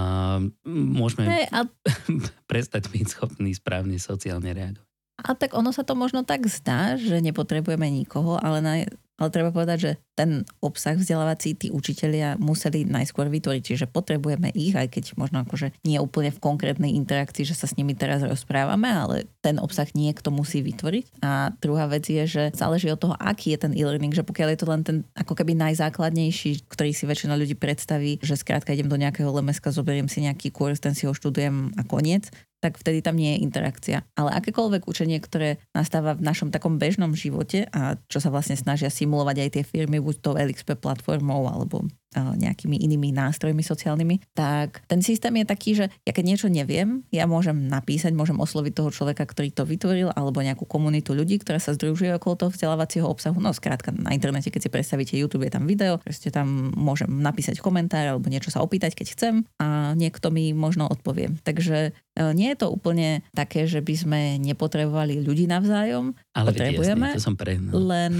môžeme 0.70 1.26
hey, 1.26 1.46
a... 1.50 1.66
prestať 2.50 2.94
byť 2.94 3.06
schopní 3.10 3.50
správne 3.58 3.98
sociálne 3.98 4.54
reagovať. 4.54 4.86
A 5.18 5.34
tak 5.34 5.58
ono 5.58 5.74
sa 5.74 5.82
to 5.82 5.98
možno 5.98 6.22
tak 6.22 6.46
zdá, 6.46 6.94
že 6.94 7.18
nepotrebujeme 7.18 7.90
nikoho, 7.90 8.38
ale 8.38 8.58
na, 8.62 8.74
ale 9.16 9.28
treba 9.32 9.48
povedať, 9.52 9.78
že 9.80 9.92
ten 10.16 10.44
obsah 10.60 10.96
vzdelávací 10.96 11.56
tí 11.56 11.68
učitelia 11.72 12.36
museli 12.40 12.84
najskôr 12.84 13.28
vytvoriť, 13.32 13.62
čiže 13.64 13.86
potrebujeme 13.88 14.52
ich, 14.52 14.76
aj 14.76 14.92
keď 14.92 15.16
možno 15.16 15.44
akože 15.44 15.72
nie 15.84 16.00
úplne 16.00 16.32
v 16.32 16.40
konkrétnej 16.40 16.92
interakcii, 16.96 17.44
že 17.48 17.56
sa 17.56 17.68
s 17.68 17.76
nimi 17.76 17.96
teraz 17.96 18.24
rozprávame, 18.24 18.88
ale 18.88 19.16
ten 19.40 19.60
obsah 19.60 19.88
niekto 19.92 20.28
musí 20.32 20.60
vytvoriť. 20.64 21.20
A 21.24 21.52
druhá 21.60 21.88
vec 21.88 22.08
je, 22.08 22.24
že 22.24 22.42
záleží 22.56 22.88
od 22.92 23.00
toho, 23.00 23.14
aký 23.16 23.56
je 23.56 23.68
ten 23.68 23.72
e-learning, 23.76 24.12
že 24.12 24.24
pokiaľ 24.24 24.48
je 24.52 24.60
to 24.60 24.66
len 24.68 24.82
ten 24.84 24.96
ako 25.16 25.36
keby 25.36 25.52
najzákladnejší, 25.56 26.68
ktorý 26.68 26.92
si 26.92 27.04
väčšina 27.04 27.36
ľudí 27.36 27.56
predstaví, 27.56 28.20
že 28.20 28.40
skrátka 28.40 28.72
idem 28.72 28.88
do 28.88 29.00
nejakého 29.00 29.28
lemeska, 29.32 29.72
zoberiem 29.72 30.08
si 30.08 30.24
nejaký 30.24 30.52
kurz, 30.52 30.80
ten 30.80 30.96
si 30.96 31.04
ho 31.08 31.12
študujem 31.12 31.76
a 31.76 31.82
koniec, 31.84 32.32
tak 32.66 32.82
vtedy 32.82 32.98
tam 32.98 33.14
nie 33.14 33.38
je 33.38 33.42
interakcia. 33.46 34.02
Ale 34.18 34.34
akékoľvek 34.34 34.90
učenie, 34.90 35.22
ktoré 35.22 35.62
nastáva 35.70 36.18
v 36.18 36.26
našom 36.26 36.50
takom 36.50 36.82
bežnom 36.82 37.14
živote 37.14 37.70
a 37.70 37.94
čo 38.10 38.18
sa 38.18 38.34
vlastne 38.34 38.58
snažia 38.58 38.90
simulovať 38.90 39.46
aj 39.46 39.50
tie 39.54 39.62
firmy, 39.62 40.02
buď 40.02 40.14
to 40.18 40.34
LXP 40.34 40.82
platformou 40.82 41.46
alebo 41.46 41.86
nejakými 42.16 42.80
inými 42.80 43.12
nástrojmi 43.12 43.60
sociálnymi, 43.60 44.32
tak 44.32 44.84
ten 44.88 45.04
systém 45.04 45.32
je 45.42 45.46
taký, 45.46 45.70
že 45.76 45.84
ja 46.04 46.12
keď 46.12 46.24
niečo 46.24 46.48
neviem, 46.48 47.04
ja 47.12 47.28
môžem 47.28 47.68
napísať, 47.68 48.16
môžem 48.16 48.36
osloviť 48.36 48.72
toho 48.72 48.90
človeka, 48.92 49.28
ktorý 49.28 49.52
to 49.52 49.68
vytvoril, 49.68 50.08
alebo 50.12 50.40
nejakú 50.40 50.64
komunitu 50.64 51.12
ľudí, 51.12 51.40
ktorá 51.40 51.60
sa 51.60 51.76
združuje 51.76 52.16
okolo 52.16 52.46
toho 52.46 52.50
vzdelávacieho 52.52 53.06
obsahu. 53.06 53.36
No 53.36 53.52
skrátka 53.52 53.92
na 53.92 54.16
internete, 54.16 54.48
keď 54.48 54.68
si 54.68 54.70
predstavíte 54.72 55.14
YouTube, 55.14 55.44
je 55.44 55.52
tam 55.52 55.68
video, 55.68 56.00
proste 56.00 56.32
tam 56.32 56.72
môžem 56.72 57.08
napísať 57.08 57.60
komentár 57.60 58.06
alebo 58.06 58.32
niečo 58.32 58.48
sa 58.48 58.64
opýtať, 58.64 58.96
keď 58.96 59.06
chcem 59.12 59.34
a 59.60 59.92
niekto 59.92 60.32
mi 60.32 60.56
možno 60.56 60.88
odpovie. 60.88 61.36
Takže 61.44 61.92
e, 61.92 62.20
nie 62.32 62.52
je 62.54 62.58
to 62.58 62.72
úplne 62.72 63.20
také, 63.36 63.68
že 63.68 63.84
by 63.84 63.94
sme 63.96 64.20
nepotrebovali 64.40 65.20
ľudí 65.20 65.44
navzájom. 65.50 66.16
Ale 66.32 66.52
potrebujeme, 66.52 67.12
jasný, 67.12 67.18
to 67.20 67.26
som 67.26 67.36
prehnal. 67.36 67.72
len 67.76 68.12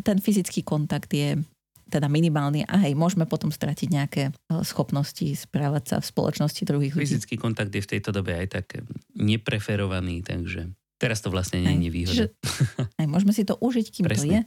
ten 0.00 0.18
fyzický 0.18 0.64
kontakt 0.64 1.12
je 1.12 1.36
teda 1.90 2.06
minimálny 2.06 2.62
a 2.64 2.78
hej, 2.86 2.94
môžeme 2.94 3.26
potom 3.26 3.50
stratiť 3.50 3.88
nejaké 3.90 4.22
e, 4.30 4.32
schopnosti 4.62 5.26
správať 5.34 5.84
sa 5.90 5.96
v 5.98 6.06
spoločnosti 6.06 6.62
druhých 6.62 6.94
ľudí. 6.94 7.10
Fyzický 7.10 7.34
kontakt 7.36 7.74
je 7.74 7.82
v 7.82 7.90
tejto 7.98 8.14
dobe 8.14 8.38
aj 8.38 8.46
tak 8.54 8.66
nepreferovaný, 9.18 10.22
takže 10.22 10.70
teraz 11.02 11.18
to 11.18 11.34
vlastne 11.34 11.66
nie 11.66 11.74
je 11.74 11.80
nevýhoda. 11.90 12.14
Čiže, 12.14 12.26
aj, 12.96 13.06
môžeme 13.18 13.34
si 13.34 13.42
to 13.42 13.58
užiť, 13.58 13.86
kým 13.90 14.06
Presne. 14.06 14.22
to 14.22 14.26
je 14.30 14.40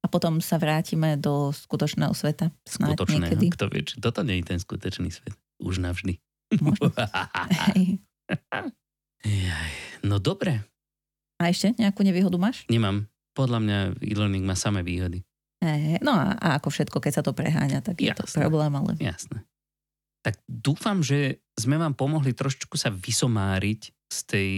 a 0.00 0.06
potom 0.08 0.40
sa 0.40 0.56
vrátime 0.56 1.20
do 1.20 1.52
skutočného 1.52 2.12
sveta. 2.16 2.48
Skutočného, 2.64 3.36
niekedy. 3.36 3.52
kto 3.52 3.64
vie, 3.68 3.84
či 3.84 4.00
toto 4.00 4.24
nie 4.24 4.40
je 4.40 4.56
ten 4.56 4.58
skutočný 4.60 5.12
svet. 5.12 5.36
Už 5.60 5.76
navždy. 5.80 6.16
Možno. 6.64 6.88
Jaj, 9.20 9.72
no 10.00 10.16
dobre, 10.16 10.64
A 11.36 11.52
ešte 11.52 11.76
nejakú 11.76 12.00
nevýhodu 12.00 12.40
máš? 12.40 12.64
nemám. 12.72 13.04
Podľa 13.30 13.58
mňa 13.62 13.78
e-learning 14.02 14.42
má 14.42 14.58
samé 14.58 14.82
výhody. 14.82 15.22
Hej, 15.60 16.00
no 16.00 16.16
a, 16.16 16.40
a 16.40 16.46
ako 16.56 16.72
všetko, 16.72 16.98
keď 17.04 17.12
sa 17.20 17.22
to 17.24 17.36
preháňa, 17.36 17.84
tak 17.84 18.00
je 18.00 18.08
to 18.16 18.24
Jasné. 18.24 18.36
problém, 18.40 18.72
ale 18.72 18.96
Jasné. 18.96 19.44
Tak 20.20 20.40
dúfam, 20.48 21.00
že 21.04 21.44
sme 21.56 21.80
vám 21.80 21.96
pomohli 21.96 22.32
trošičku 22.32 22.76
sa 22.76 22.92
vysomáriť 22.92 23.92
z 24.10 24.18
tej 24.26 24.50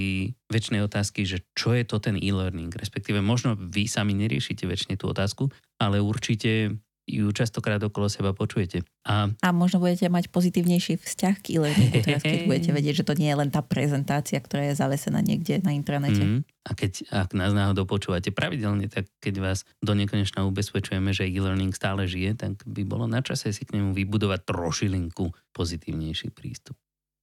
väčšnej 0.48 0.80
otázky, 0.80 1.28
že 1.28 1.44
čo 1.52 1.76
je 1.76 1.84
to 1.84 2.00
ten 2.00 2.16
e-learning. 2.16 2.72
Respektíve 2.72 3.20
možno 3.20 3.54
vy 3.58 3.84
sami 3.84 4.16
neriešite 4.16 4.64
väčšine 4.64 4.96
tú 4.96 5.12
otázku, 5.12 5.52
ale 5.76 6.00
určite 6.00 6.80
ju 7.06 7.26
častokrát 7.34 7.82
okolo 7.82 8.06
seba 8.06 8.30
počujete. 8.30 8.86
A 9.02 9.34
a 9.42 9.48
možno 9.50 9.82
budete 9.82 10.06
mať 10.06 10.30
pozitívnejší 10.30 11.02
vzťah 11.02 11.34
k 11.42 11.46
e-learningu 11.58 11.98
teraz, 11.98 12.22
keď 12.22 12.46
budete 12.46 12.70
vedieť, 12.78 12.94
že 13.02 13.06
to 13.06 13.18
nie 13.18 13.28
je 13.30 13.36
len 13.38 13.50
tá 13.50 13.60
prezentácia, 13.60 14.38
ktorá 14.38 14.70
je 14.70 14.78
zavesená 14.78 15.18
niekde 15.18 15.58
na 15.66 15.74
intranete. 15.74 16.22
Mm, 16.22 16.40
a 16.62 16.70
keď 16.78 17.10
ak 17.10 17.34
nás 17.34 17.50
náhodou 17.50 17.90
počúvate 17.90 18.30
pravidelne, 18.30 18.86
tak 18.86 19.10
keď 19.18 19.34
vás 19.42 19.58
do 19.82 19.98
nekonečna 19.98 20.46
ubezpečujeme, 20.46 21.10
že 21.10 21.26
e-learning 21.26 21.74
stále 21.74 22.06
žije, 22.06 22.38
tak 22.38 22.62
by 22.62 22.86
bolo 22.86 23.10
na 23.10 23.18
čase 23.18 23.50
si 23.50 23.66
k 23.66 23.74
nemu 23.74 23.90
vybudovať 23.90 24.46
trošilinku 24.46 25.34
pozitívnejší 25.50 26.30
prístup. 26.30 26.78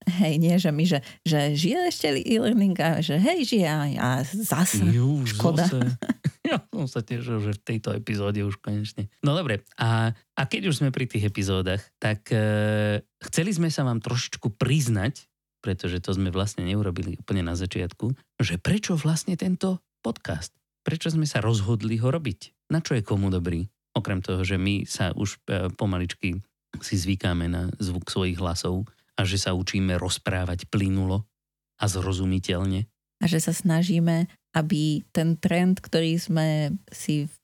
Hej, 0.10 0.34
nie, 0.42 0.56
že 0.58 0.74
my, 0.74 0.84
že, 0.90 1.00
že 1.22 1.54
žije 1.54 1.80
ešte 1.94 2.08
e-learning 2.26 2.76
a 2.82 3.00
že 3.06 3.22
hej, 3.22 3.46
žije 3.46 3.68
a, 3.70 3.80
a 3.94 4.10
zase. 4.26 4.82
Jú, 4.82 5.22
škoda. 5.30 5.70
Zase. 5.70 5.86
Ja 6.50 6.66
som 6.74 6.90
sa 6.90 7.06
tešil, 7.06 7.46
že 7.46 7.52
v 7.54 7.62
tejto 7.62 7.94
epizóde 7.94 8.42
už 8.42 8.58
konečne. 8.58 9.06
No 9.22 9.38
dobre, 9.38 9.62
a, 9.78 10.18
a 10.34 10.42
keď 10.50 10.74
už 10.74 10.82
sme 10.82 10.90
pri 10.90 11.06
tých 11.06 11.30
epizódach, 11.30 11.78
tak 12.02 12.26
e, 12.34 13.06
chceli 13.30 13.54
sme 13.54 13.70
sa 13.70 13.86
vám 13.86 14.02
trošičku 14.02 14.58
priznať, 14.58 15.30
pretože 15.62 16.02
to 16.02 16.10
sme 16.10 16.34
vlastne 16.34 16.66
neurobili 16.66 17.22
úplne 17.22 17.46
na 17.46 17.54
začiatku, 17.54 18.18
že 18.42 18.58
prečo 18.58 18.98
vlastne 18.98 19.38
tento 19.38 19.78
podcast? 20.02 20.50
Prečo 20.82 21.14
sme 21.14 21.30
sa 21.30 21.38
rozhodli 21.38 22.02
ho 22.02 22.10
robiť? 22.10 22.72
Na 22.74 22.82
čo 22.82 22.98
je 22.98 23.06
komu 23.06 23.30
dobrý? 23.30 23.70
Okrem 23.94 24.26
toho, 24.26 24.42
že 24.42 24.58
my 24.58 24.90
sa 24.90 25.14
už 25.14 25.38
e, 25.46 25.70
pomaličky 25.78 26.42
si 26.82 26.96
zvykáme 26.98 27.46
na 27.46 27.70
zvuk 27.78 28.10
svojich 28.10 28.42
hlasov 28.42 28.90
a 29.20 29.28
že 29.28 29.36
sa 29.36 29.52
učíme 29.52 30.00
rozprávať 30.00 30.72
plynulo 30.72 31.28
a 31.76 31.86
zrozumiteľne. 31.92 32.88
A 33.20 33.26
že 33.28 33.44
sa 33.44 33.52
snažíme, 33.52 34.32
aby 34.56 35.04
ten 35.12 35.36
trend, 35.36 35.84
ktorý 35.84 36.16
sme 36.16 36.72
si 36.88 37.28
v, 37.28 37.36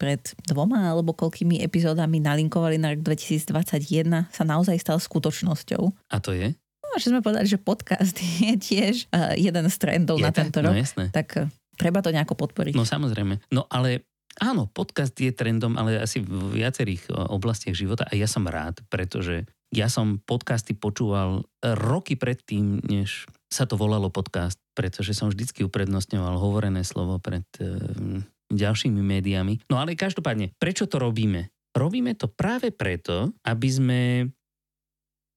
pred 0.00 0.24
dvoma 0.48 0.88
alebo 0.88 1.12
koľkými 1.12 1.60
epizódami 1.60 2.16
nalinkovali 2.24 2.80
na 2.80 2.96
rok 2.96 3.04
2021, 3.04 4.32
sa 4.32 4.42
naozaj 4.48 4.80
stal 4.80 4.96
skutočnosťou. 4.96 5.84
A 6.08 6.16
to 6.24 6.32
je? 6.32 6.56
No, 6.80 6.96
že 6.96 7.12
sme 7.12 7.20
povedali, 7.20 7.44
že 7.44 7.60
podcast 7.60 8.16
je 8.48 8.56
tiež 8.56 9.12
uh, 9.12 9.36
jeden 9.36 9.68
z 9.68 9.76
trendov 9.76 10.16
je 10.16 10.24
na 10.24 10.32
tento 10.32 10.64
No 10.64 10.72
rok, 10.72 10.80
jasné. 10.80 11.12
tak 11.12 11.28
uh, 11.36 11.44
treba 11.76 12.00
to 12.00 12.08
nejako 12.08 12.32
podporiť. 12.32 12.72
No 12.72 12.88
samozrejme. 12.88 13.52
No 13.52 13.68
ale 13.68 14.08
áno, 14.40 14.64
podcast 14.64 15.12
je 15.12 15.28
trendom, 15.30 15.76
ale 15.76 16.00
asi 16.00 16.24
v 16.24 16.56
viacerých 16.56 17.12
o, 17.12 17.36
oblastiach 17.36 17.76
života 17.76 18.08
a 18.08 18.16
ja 18.16 18.24
som 18.24 18.48
rád, 18.48 18.80
pretože 18.88 19.44
ja 19.68 19.92
som 19.92 20.20
podcasty 20.24 20.72
počúval 20.72 21.44
roky 21.60 22.16
predtým, 22.16 22.80
než 22.88 23.28
sa 23.52 23.64
to 23.68 23.76
volalo 23.76 24.08
podcast, 24.12 24.56
pretože 24.72 25.12
som 25.16 25.28
vždycky 25.28 25.64
uprednostňoval 25.64 26.36
hovorené 26.40 26.84
slovo 26.84 27.20
pred 27.20 27.44
um, 27.60 28.24
ďalšími 28.52 29.00
médiami. 29.00 29.60
No 29.68 29.80
ale 29.80 29.96
každopádne, 29.96 30.56
prečo 30.56 30.88
to 30.88 31.00
robíme? 31.00 31.52
Robíme 31.76 32.16
to 32.16 32.28
práve 32.32 32.72
preto, 32.72 33.32
aby 33.44 33.68
sme... 33.68 34.00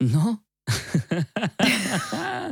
No... 0.04 0.40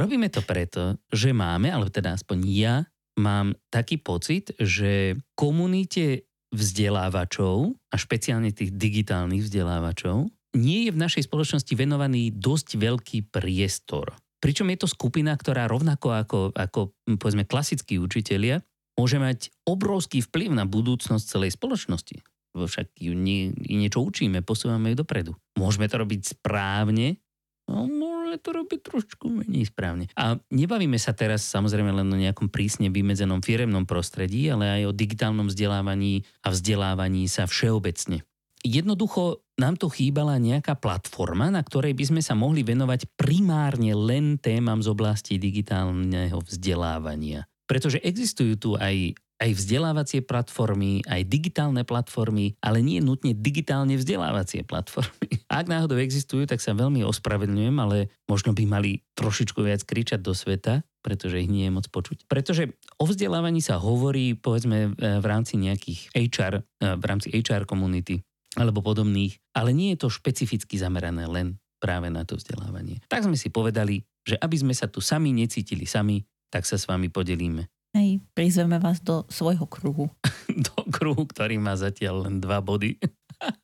Robíme 0.00 0.30
to 0.30 0.40
preto, 0.46 0.96
že 1.10 1.34
máme, 1.34 1.68
ale 1.68 1.90
teda 1.90 2.14
aspoň 2.14 2.38
ja 2.46 2.86
mám 3.18 3.52
taký 3.68 3.98
pocit, 3.98 4.54
že 4.56 5.18
komunite 5.34 6.30
vzdelávačov 6.54 7.74
a 7.90 7.94
špeciálne 7.98 8.54
tých 8.54 8.70
digitálnych 8.74 9.44
vzdelávačov 9.44 10.30
nie 10.56 10.88
je 10.88 10.90
v 10.94 11.00
našej 11.00 11.30
spoločnosti 11.30 11.72
venovaný 11.78 12.34
dosť 12.34 12.78
veľký 12.78 13.18
priestor. 13.30 14.14
Pričom 14.40 14.72
je 14.72 14.78
to 14.80 14.88
skupina, 14.88 15.36
ktorá 15.36 15.68
rovnako 15.68 16.08
ako, 16.16 16.38
ako 16.56 16.80
hm, 17.06 17.20
povedzme 17.20 17.44
klasickí 17.44 18.00
učitelia 18.00 18.64
môže 18.96 19.16
mať 19.20 19.52
obrovský 19.68 20.24
vplyv 20.24 20.56
na 20.56 20.64
budúcnosť 20.68 21.24
celej 21.24 21.56
spoločnosti. 21.56 22.20
Však 22.50 22.98
ju 22.98 23.14
nie, 23.14 23.54
niečo 23.54 24.02
učíme, 24.02 24.42
posúvame 24.42 24.92
ju 24.92 25.06
dopredu. 25.06 25.32
Môžeme 25.54 25.86
to 25.86 26.02
robiť 26.02 26.34
správne, 26.34 27.22
no 27.70 27.86
môžeme 27.86 28.42
to 28.42 28.50
robiť 28.50 28.80
trošku 28.82 29.30
menej 29.30 29.70
správne. 29.70 30.10
A 30.18 30.34
nebavíme 30.50 30.98
sa 30.98 31.14
teraz 31.14 31.46
samozrejme 31.46 31.94
len 31.94 32.10
o 32.10 32.18
nejakom 32.18 32.50
prísne 32.50 32.90
vymedzenom 32.90 33.38
firemnom 33.38 33.86
prostredí, 33.86 34.50
ale 34.50 34.82
aj 34.82 34.90
o 34.90 34.96
digitálnom 34.96 35.46
vzdelávaní 35.46 36.26
a 36.42 36.50
vzdelávaní 36.50 37.30
sa 37.30 37.46
všeobecne. 37.46 38.26
Jednoducho 38.60 39.40
nám 39.56 39.80
tu 39.80 39.88
chýbala 39.88 40.36
nejaká 40.36 40.76
platforma, 40.76 41.48
na 41.48 41.64
ktorej 41.64 41.96
by 41.96 42.04
sme 42.12 42.22
sa 42.24 42.36
mohli 42.36 42.60
venovať 42.60 43.08
primárne 43.16 43.96
len 43.96 44.36
témam 44.36 44.84
z 44.84 44.92
oblasti 44.92 45.40
digitálneho 45.40 46.36
vzdelávania. 46.44 47.48
Pretože 47.64 48.04
existujú 48.04 48.60
tu 48.60 48.70
aj, 48.76 49.16
aj 49.40 49.50
vzdelávacie 49.56 50.20
platformy, 50.20 51.00
aj 51.08 51.24
digitálne 51.24 51.88
platformy, 51.88 52.58
ale 52.60 52.84
nie 52.84 53.00
nutne 53.00 53.32
digitálne 53.32 53.96
vzdelávacie 53.96 54.68
platformy. 54.68 55.40
Ak 55.48 55.64
náhodou 55.64 55.96
existujú, 55.96 56.44
tak 56.44 56.60
sa 56.60 56.76
veľmi 56.76 57.00
ospravedlňujem, 57.06 57.76
ale 57.80 58.12
možno 58.28 58.52
by 58.52 58.64
mali 58.68 59.00
trošičku 59.16 59.64
viac 59.64 59.88
kričať 59.88 60.20
do 60.20 60.36
sveta, 60.36 60.84
pretože 61.00 61.40
ich 61.40 61.48
nie 61.48 61.64
je 61.64 61.72
moc 61.72 61.88
počuť. 61.88 62.28
Pretože 62.28 62.76
o 63.00 63.08
vzdelávaní 63.08 63.64
sa 63.64 63.80
hovorí, 63.80 64.36
povedzme, 64.36 64.92
v 64.98 65.24
rámci 65.24 65.56
nejakých 65.56 66.12
HR, 66.12 66.54
v 67.00 67.04
rámci 67.08 67.32
HR 67.32 67.64
komunity, 67.64 68.20
alebo 68.58 68.82
podobných, 68.82 69.38
ale 69.54 69.70
nie 69.70 69.94
je 69.94 70.06
to 70.06 70.08
špecificky 70.10 70.74
zamerané 70.74 71.26
len 71.30 71.58
práve 71.78 72.10
na 72.10 72.26
to 72.26 72.34
vzdelávanie. 72.36 72.98
Tak 73.06 73.26
sme 73.26 73.38
si 73.38 73.48
povedali, 73.48 74.02
že 74.26 74.36
aby 74.36 74.56
sme 74.58 74.74
sa 74.74 74.90
tu 74.90 74.98
sami 74.98 75.30
necítili 75.30 75.86
sami, 75.86 76.20
tak 76.50 76.66
sa 76.66 76.74
s 76.76 76.84
vami 76.90 77.08
podelíme 77.08 77.70
Hej, 77.90 78.22
prizveme 78.38 78.78
vás 78.78 79.02
do 79.02 79.26
svojho 79.26 79.66
kruhu. 79.66 80.06
do 80.70 80.76
kruhu, 80.94 81.26
ktorý 81.26 81.58
má 81.58 81.74
zatiaľ 81.74 82.30
len 82.30 82.38
dva 82.38 82.62
body. 82.62 82.94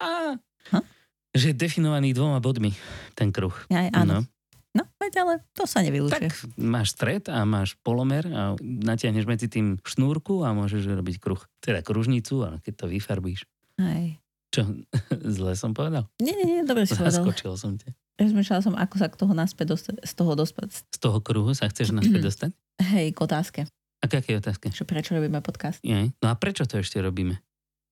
Ha? 0.03 0.35
Že 1.37 1.53
je 1.53 1.57
definovaný 1.68 2.16
dvoma 2.16 2.40
bodmi, 2.40 2.72
ten 3.12 3.29
kruh. 3.29 3.53
Aj, 3.68 3.92
áno. 3.92 4.25
No, 4.72 4.83
veď, 4.96 5.12
ale 5.20 5.35
to 5.53 5.68
sa 5.68 5.85
nevylučuje. 5.85 6.33
Tak 6.33 6.33
máš 6.57 6.96
stred 6.96 7.29
a 7.29 7.44
máš 7.44 7.77
polomer 7.81 8.25
a 8.29 8.57
natiahneš 8.61 9.29
medzi 9.29 9.49
tým 9.49 9.77
šnúrku 9.85 10.44
a 10.44 10.57
môžeš 10.57 10.88
robiť 10.96 11.16
kruh. 11.20 11.40
Teda 11.61 11.85
kružnicu, 11.85 12.40
ale 12.44 12.57
keď 12.64 12.85
to 12.85 12.87
vyfarbíš. 12.88 13.44
Hej. 13.77 14.16
Čo, 14.57 14.64
zle 15.37 15.53
som 15.53 15.77
povedal? 15.77 16.09
Nie, 16.17 16.33
nie, 16.33 16.46
nie, 16.48 16.61
dobre 16.65 16.88
si 16.88 16.96
povedal. 16.96 17.21
Zaskočil 17.21 17.52
som 17.61 17.77
ťa. 17.77 17.92
Rozmýšľala 18.17 18.63
som, 18.65 18.73
ako 18.73 18.96
sa 18.96 19.13
k 19.13 19.17
toho 19.21 19.33
naspäť 19.37 19.77
dostať, 19.77 19.94
z 20.00 20.13
toho 20.17 20.33
dostať. 20.33 20.69
Z 20.73 20.98
toho 21.04 21.21
kruhu 21.21 21.52
sa 21.52 21.69
chceš 21.69 21.92
naspäť 21.92 22.25
dostať? 22.33 22.50
Hej, 22.81 23.13
k 23.13 23.19
otázke. 23.21 23.61
A 24.00 24.04
k 24.09 24.13
akej 24.25 24.40
otázke? 24.40 24.73
Že 24.73 24.88
prečo 24.88 25.13
robíme 25.13 25.44
podcast? 25.44 25.85
Jej. 25.85 26.17
No 26.25 26.33
a 26.33 26.35
prečo 26.40 26.65
to 26.65 26.81
ešte 26.81 26.96
robíme? 27.04 27.37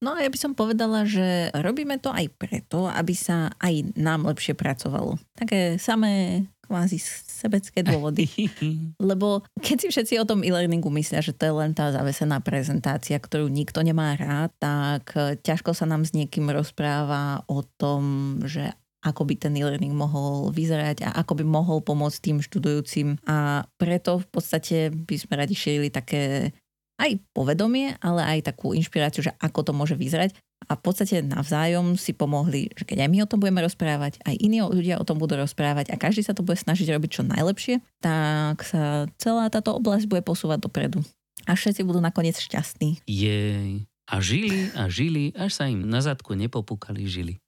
No 0.01 0.17
ja 0.21 0.29
by 0.29 0.39
som 0.41 0.53
povedala, 0.53 1.09
že 1.09 1.49
robíme 1.53 1.97
to 1.97 2.13
aj 2.13 2.29
preto, 2.37 2.89
aby 2.89 3.17
sa 3.17 3.53
aj 3.57 3.97
nám 3.97 4.29
lepšie 4.29 4.53
pracovalo. 4.53 5.17
Také 5.33 5.81
samé 5.81 6.45
kvázi 6.65 6.97
sebecké 6.99 7.85
dôvody. 7.85 8.25
Lebo 9.13 9.45
keď 9.61 9.77
si 9.85 9.87
všetci 9.93 10.15
o 10.19 10.29
tom 10.29 10.41
e-learningu 10.41 10.89
myslia, 10.97 11.21
že 11.21 11.37
to 11.37 11.45
je 11.45 11.55
len 11.55 11.77
tá 11.77 11.93
zavesená 11.93 12.41
prezentácia, 12.41 13.21
ktorú 13.21 13.53
nikto 13.53 13.85
nemá 13.85 14.17
rád, 14.17 14.51
tak 14.57 15.13
ťažko 15.45 15.77
sa 15.77 15.85
nám 15.85 16.09
s 16.09 16.17
niekým 16.17 16.49
rozpráva 16.49 17.45
o 17.47 17.61
tom, 17.77 18.41
že 18.49 18.73
ako 19.05 19.29
by 19.29 19.35
ten 19.37 19.53
e-learning 19.53 19.93
mohol 19.93 20.49
vyzerať 20.49 21.05
a 21.05 21.21
ako 21.21 21.37
by 21.41 21.45
mohol 21.45 21.85
pomôcť 21.85 22.19
tým 22.25 22.39
študujúcim. 22.41 23.21
A 23.29 23.69
preto 23.77 24.17
v 24.17 24.27
podstate 24.33 24.89
by 24.89 25.17
sme 25.21 25.37
radi 25.37 25.53
šírili 25.53 25.93
také 25.93 26.51
aj 26.97 27.21
povedomie, 27.37 27.99
ale 28.01 28.23
aj 28.25 28.55
takú 28.55 28.73
inšpiráciu, 28.73 29.29
že 29.29 29.37
ako 29.37 29.61
to 29.67 29.73
môže 29.77 29.95
vyzerať. 29.99 30.33
A 30.69 30.73
v 30.77 30.83
podstate 30.83 31.21
navzájom 31.21 31.97
si 32.01 32.17
pomohli, 32.17 32.73
že 32.73 32.85
keď 32.89 33.05
aj 33.05 33.11
my 33.11 33.19
o 33.25 33.29
tom 33.31 33.39
budeme 33.41 33.61
rozprávať, 33.65 34.21
aj 34.25 34.35
iní 34.41 34.65
ľudia 34.65 34.97
o 35.01 35.05
tom 35.05 35.21
budú 35.21 35.37
rozprávať 35.37 35.93
a 35.93 36.01
každý 36.01 36.25
sa 36.25 36.33
to 36.33 36.45
bude 36.45 36.57
snažiť 36.57 36.89
robiť 36.93 37.11
čo 37.11 37.23
najlepšie, 37.25 37.85
tak 38.01 38.65
sa 38.65 39.09
celá 39.21 39.49
táto 39.53 39.77
oblasť 39.77 40.09
bude 40.09 40.23
posúvať 40.25 40.65
dopredu. 40.65 41.05
A 41.45 41.53
všetci 41.53 41.85
budú 41.85 42.01
nakoniec 42.01 42.41
šťastní. 42.41 43.05
Jej. 43.05 43.85
A 44.05 44.21
žili 44.21 44.69
a 44.77 44.89
žili, 44.89 45.33
až 45.33 45.53
sa 45.57 45.65
im 45.69 45.85
na 45.85 46.01
zadku 46.05 46.37
nepopúkali 46.37 47.09
žili. 47.09 47.41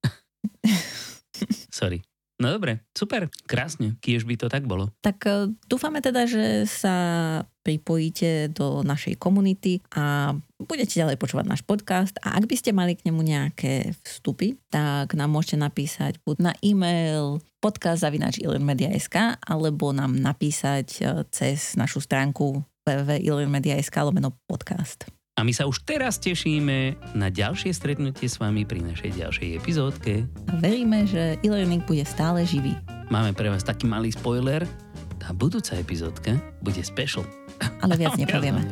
Sorry. 1.73 2.01
No 2.37 2.53
dobre, 2.53 2.84
super, 2.93 3.32
krásne, 3.49 3.97
kiež 4.05 4.28
by 4.28 4.37
to 4.37 4.53
tak 4.53 4.68
bolo. 4.68 4.93
Tak 5.01 5.18
uh, 5.24 5.49
dúfame 5.64 6.05
teda, 6.05 6.28
že 6.28 6.68
sa 6.68 6.97
pripojíte 7.64 8.53
do 8.53 8.84
našej 8.84 9.16
komunity 9.16 9.80
a 9.97 10.37
budete 10.61 11.01
ďalej 11.01 11.16
počúvať 11.16 11.49
náš 11.49 11.62
podcast 11.64 12.14
a 12.20 12.37
ak 12.37 12.45
by 12.45 12.55
ste 12.55 12.76
mali 12.76 12.95
k 12.95 13.09
nemu 13.09 13.24
nejaké 13.24 13.97
vstupy, 14.05 14.55
tak 14.68 15.16
nám 15.16 15.32
môžete 15.32 15.59
napísať 15.59 16.20
buď 16.22 16.37
na 16.45 16.53
e-mail 16.62 17.41
podcast.ilenmedia.sk 17.64 19.43
alebo 19.43 19.91
nám 19.91 20.14
napísať 20.14 20.89
e, 21.03 21.03
cez 21.34 21.74
našu 21.74 21.99
stránku 21.99 22.62
www.ilenmedia.sk 22.87 23.97
lomeno 23.99 24.30
podcast. 24.47 25.11
A 25.37 25.45
my 25.45 25.53
sa 25.53 25.68
už 25.68 25.84
teraz 25.84 26.16
tešíme 26.16 26.97
na 27.12 27.28
ďalšie 27.28 27.68
stretnutie 27.76 28.24
s 28.24 28.41
vami 28.41 28.64
pri 28.64 28.80
našej 28.80 29.20
ďalšej 29.20 29.49
epizódke. 29.61 30.24
A 30.49 30.57
veríme, 30.57 31.05
že 31.05 31.37
e-learning 31.45 31.84
bude 31.84 32.09
stále 32.09 32.41
živý. 32.49 32.72
Máme 33.12 33.37
pre 33.37 33.53
vás 33.53 33.61
taký 33.61 33.84
malý 33.84 34.09
spoiler. 34.16 34.64
Tá 35.20 35.37
budúca 35.37 35.76
epizódka 35.76 36.41
bude 36.64 36.80
special. 36.80 37.28
Ale 37.84 38.01
viac 38.01 38.16
nepovieme. 38.24 38.64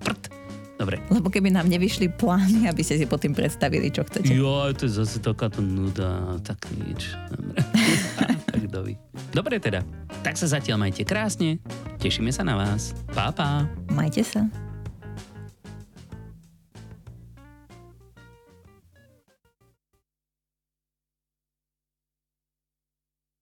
Prd. 0.00 0.32
Dobre. 0.80 1.04
Lebo 1.12 1.28
keby 1.28 1.52
nám 1.52 1.68
nevyšli 1.68 2.08
plány, 2.16 2.64
aby 2.64 2.80
ste 2.80 2.96
si 2.96 3.04
potom 3.04 3.36
predstavili, 3.36 3.92
čo 3.92 4.00
chcete. 4.08 4.32
Jo, 4.32 4.72
to 4.72 4.88
je 4.88 4.96
zase 4.96 5.20
takáto 5.20 5.60
nuda, 5.60 6.40
tak 6.40 6.64
nič. 6.80 7.12
Dobre. 7.28 7.60
tak 8.56 8.62
dovi. 8.72 8.96
Dobre 9.36 9.60
teda. 9.60 9.84
Tak 10.24 10.40
sa 10.40 10.48
zatiaľ 10.48 10.80
majte 10.80 11.04
krásne. 11.04 11.60
Tešíme 12.00 12.32
sa 12.32 12.40
na 12.40 12.56
vás. 12.56 12.96
Pa, 13.12 13.28
pa. 13.36 13.68
Majte 13.92 14.24
sa. 14.24 14.48